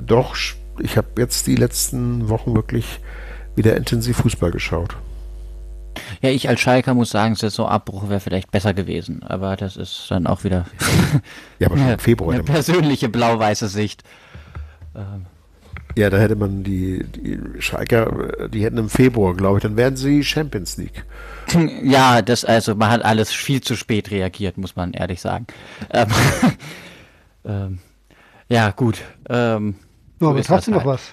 [0.04, 0.34] doch,
[0.80, 3.00] ich habe jetzt die letzten Wochen wirklich
[3.54, 4.96] wieder intensiv Fußball geschaut.
[6.22, 10.26] Ja, ich als Schalker muss sagen, Saisonabbruch wäre vielleicht besser gewesen, aber das ist dann
[10.26, 10.64] auch wieder
[11.58, 12.34] Ja, aber schon im Februar.
[12.34, 14.02] eine persönliche blau-weiße Sicht.
[14.96, 15.26] Ähm,
[15.96, 19.96] Ja, da hätte man die, die Schalker, die hätten im Februar, glaube ich, dann werden
[19.96, 21.04] sie Champions League.
[21.82, 25.46] Ja, das, also man hat alles viel zu spät reagiert, muss man ehrlich sagen.
[25.90, 26.06] Ähm,
[27.44, 27.78] ähm,
[28.52, 29.02] ja, gut.
[29.28, 29.74] Ähm,
[30.20, 30.94] So, so aber das trotzdem noch halt.
[30.94, 31.12] was.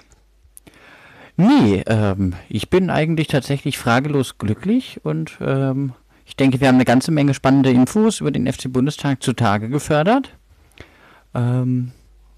[1.36, 5.94] Nee, ähm, ich bin eigentlich tatsächlich fragelos glücklich und ähm,
[6.26, 10.36] ich denke, wir haben eine ganze Menge spannende Infos über den FC Bundestag zutage gefördert.
[11.34, 11.92] Ähm,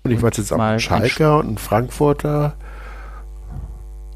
[0.05, 2.55] Und ich weiß jetzt auch ein Schalker und ein Frankfurter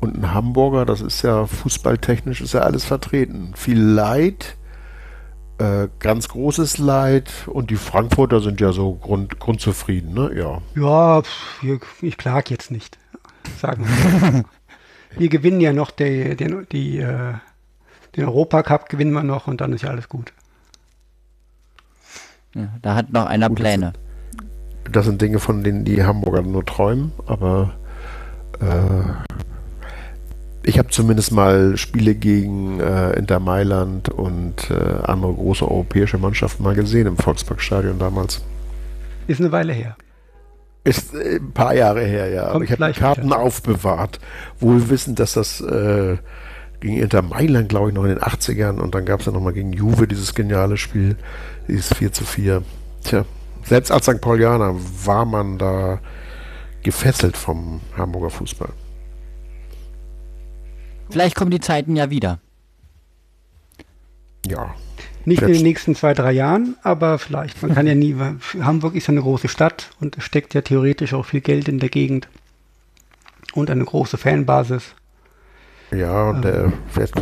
[0.01, 3.53] und ein Hamburger, das ist ja fußballtechnisch ist ja alles vertreten.
[3.57, 4.57] Viel Leid,
[5.59, 10.31] äh, ganz großes Leid und die Frankfurter sind ja so grund, grundzufrieden, ne?
[10.35, 10.61] Ja.
[10.75, 11.23] Ja,
[12.03, 12.99] ich klag jetzt nicht.
[13.59, 14.45] Sagen wir.
[15.19, 17.35] wir gewinnen ja noch die, den, die, äh,
[18.17, 20.33] den Europacup gewinnen wir noch und dann ist ja alles gut.
[22.55, 23.93] Ja, da hat noch einer gut, Pläne.
[24.85, 27.75] Das, das, sind Dinge, von denen die Hamburger nur träumen, aber
[28.61, 29.37] äh,
[30.67, 36.65] ich habe zumindest mal Spiele gegen äh, Inter Mailand und äh, andere große europäische Mannschaften
[36.65, 38.43] mal gesehen im Volksparkstadion damals.
[39.29, 39.97] Ist eine Weile her.
[40.83, 42.49] Ist äh, ein paar Jahre her, ja.
[42.49, 43.39] Aber ich habe Karten wieder.
[43.39, 44.19] aufbewahrt,
[44.59, 46.17] wohl wissend, dass das äh,
[46.81, 49.53] gegen Inter Mailand, glaube ich, noch in den 80ern und dann gab es ja nochmal
[49.53, 51.17] gegen Juve dieses geniale Spiel,
[51.69, 52.63] dieses 4 zu 4.
[53.05, 53.25] Tja,
[53.63, 54.21] selbst als St.
[54.21, 56.01] Paulianer war man da
[56.83, 58.71] gefesselt vom Hamburger Fußball.
[61.11, 62.39] Vielleicht kommen die Zeiten ja wieder.
[64.47, 64.75] Ja.
[65.25, 67.61] Nicht in den nächsten zwei, drei Jahren, aber vielleicht.
[67.61, 68.15] Man kann ja nie.
[68.61, 71.81] Hamburg ist ja eine große Stadt und es steckt ja theoretisch auch viel Geld in
[71.81, 72.29] der Gegend.
[73.53, 74.95] Und eine große Fanbasis.
[75.91, 77.15] Ja, und der, vielleicht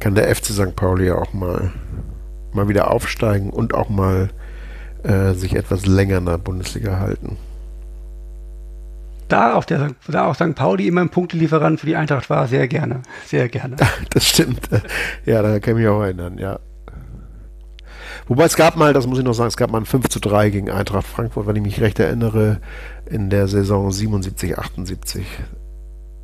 [0.00, 0.74] kann der FC St.
[0.74, 1.72] Pauli ja auch mal,
[2.52, 4.30] mal wieder aufsteigen und auch mal
[5.02, 7.36] äh, sich etwas länger in der Bundesliga halten
[9.28, 10.54] da auch, der, da auch St.
[10.54, 13.02] Pauli immer ein Punktelieferant für die Eintracht war, sehr gerne.
[13.26, 13.76] Sehr gerne.
[14.10, 14.68] Das stimmt.
[15.24, 16.58] Ja, da kann ich mich auch erinnern, ja.
[18.26, 20.20] Wobei es gab mal, das muss ich noch sagen, es gab mal ein 5 zu
[20.20, 22.60] 3 gegen Eintracht Frankfurt, wenn ich mich recht erinnere,
[23.06, 25.26] in der Saison 77, 78.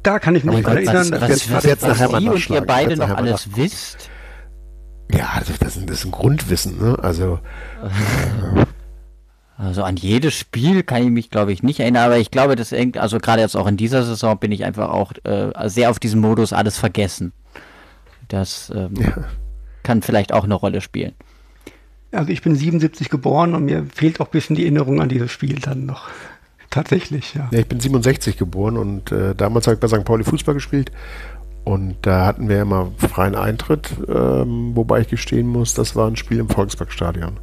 [0.03, 1.11] Da kann ich mich dran erinnern.
[1.11, 4.09] Was, was, was, jetzt nachher mal und ihr beide noch alles wisst?
[5.13, 6.97] Ja, also das, ist, das ist ein Grundwissen, ne?
[7.03, 7.41] Also
[9.61, 12.73] Also an jedes Spiel kann ich mich, glaube ich, nicht erinnern, aber ich glaube, das
[12.73, 15.99] hängt, also gerade jetzt auch in dieser Saison bin ich einfach auch äh, sehr auf
[15.99, 17.35] diesen Modus alles vergessen.
[18.29, 19.13] Das ähm, ja.
[19.83, 21.13] kann vielleicht auch eine Rolle spielen.
[22.11, 25.31] Also ich bin 77 geboren und mir fehlt auch ein bisschen die Erinnerung an dieses
[25.31, 26.09] Spiel dann noch.
[26.71, 27.51] Tatsächlich, ja.
[27.51, 30.07] ja ich bin 67 geboren und äh, damals habe ich bei St.
[30.07, 30.91] Pauli Fußball gespielt
[31.65, 36.17] und da hatten wir immer freien Eintritt, ähm, wobei ich gestehen muss, das war ein
[36.17, 37.39] Spiel im Volksparkstadion.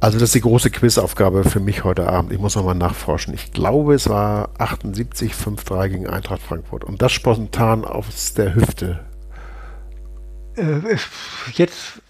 [0.00, 2.32] Also das ist die große Quizaufgabe für mich heute Abend.
[2.32, 3.34] Ich muss nochmal nachforschen.
[3.34, 6.84] Ich glaube, es war 78 5-3 gegen Eintracht Frankfurt.
[6.84, 9.04] Und das spontan aus der Hüfte.
[10.56, 10.96] Äh,
[11.52, 12.00] jetzt,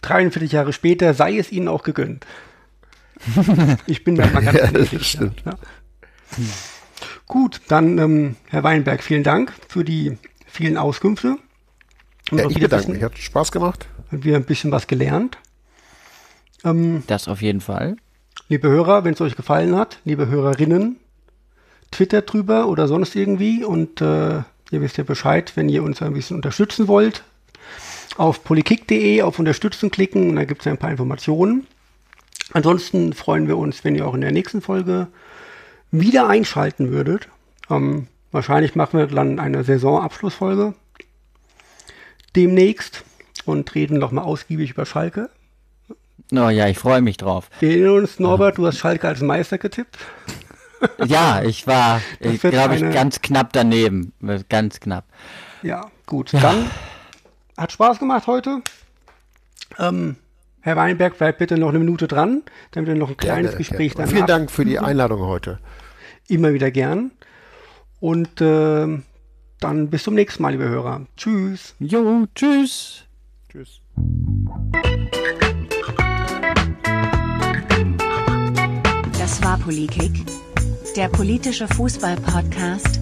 [0.00, 2.26] 43 Jahre später, sei es Ihnen auch gegönnt.
[3.86, 5.42] Ich bin da mal ganz ja, das stimmt.
[5.46, 5.54] Ja.
[7.26, 11.36] Gut, dann ähm, Herr Weinberg, vielen Dank für die vielen Auskünfte.
[12.32, 13.02] Ja, ich bedanke mich.
[13.02, 13.86] Hat Spaß gemacht.
[14.10, 15.38] Und wir ein bisschen was gelernt.
[16.64, 17.96] Ähm, das auf jeden Fall.
[18.48, 20.96] Liebe Hörer, wenn es euch gefallen hat, liebe Hörerinnen,
[21.90, 26.14] twittert drüber oder sonst irgendwie und äh, ihr wisst ja Bescheid, wenn ihr uns ein
[26.14, 27.22] bisschen unterstützen wollt.
[28.16, 31.66] Auf polikick.de auf Unterstützen klicken und da gibt es ja ein paar Informationen.
[32.52, 35.08] Ansonsten freuen wir uns, wenn ihr auch in der nächsten Folge
[35.90, 37.28] wieder einschalten würdet.
[37.70, 40.74] Ähm, wahrscheinlich machen wir dann eine Saisonabschlussfolge
[42.36, 43.04] demnächst
[43.44, 45.30] und reden nochmal ausgiebig über Schalke.
[46.32, 47.50] Oh ja, ich freue mich drauf.
[47.60, 49.98] Wir erinnern uns, Norbert, du hast Schalke als Meister getippt.
[51.04, 54.12] Ja, ich war, glaube ich, ganz knapp daneben.
[54.48, 55.04] Ganz knapp.
[55.62, 56.32] Ja, gut.
[56.32, 56.40] Ja.
[56.40, 56.70] Dann
[57.56, 58.60] hat Spaß gemacht heute.
[59.78, 60.16] Ähm,
[60.60, 62.42] Herr Weinberg, bleibt bitte noch eine Minute dran,
[62.72, 64.10] damit wir noch ein kleines gerne, Gespräch gerne.
[64.10, 65.58] Vielen Dank für die Einladung heute.
[66.28, 67.10] Immer wieder gern.
[68.00, 68.86] Und äh,
[69.60, 71.02] dann bis zum nächsten Mal, liebe Hörer.
[71.16, 71.74] Tschüss.
[71.78, 73.04] Jo, tschüss.
[73.50, 73.80] Tschüss.
[79.64, 80.26] Fußballpolitik,
[80.94, 83.00] der politische Fußball-Podcast.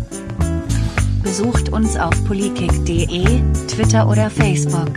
[1.21, 4.93] Besucht uns auf politik.de, Twitter oder Facebook.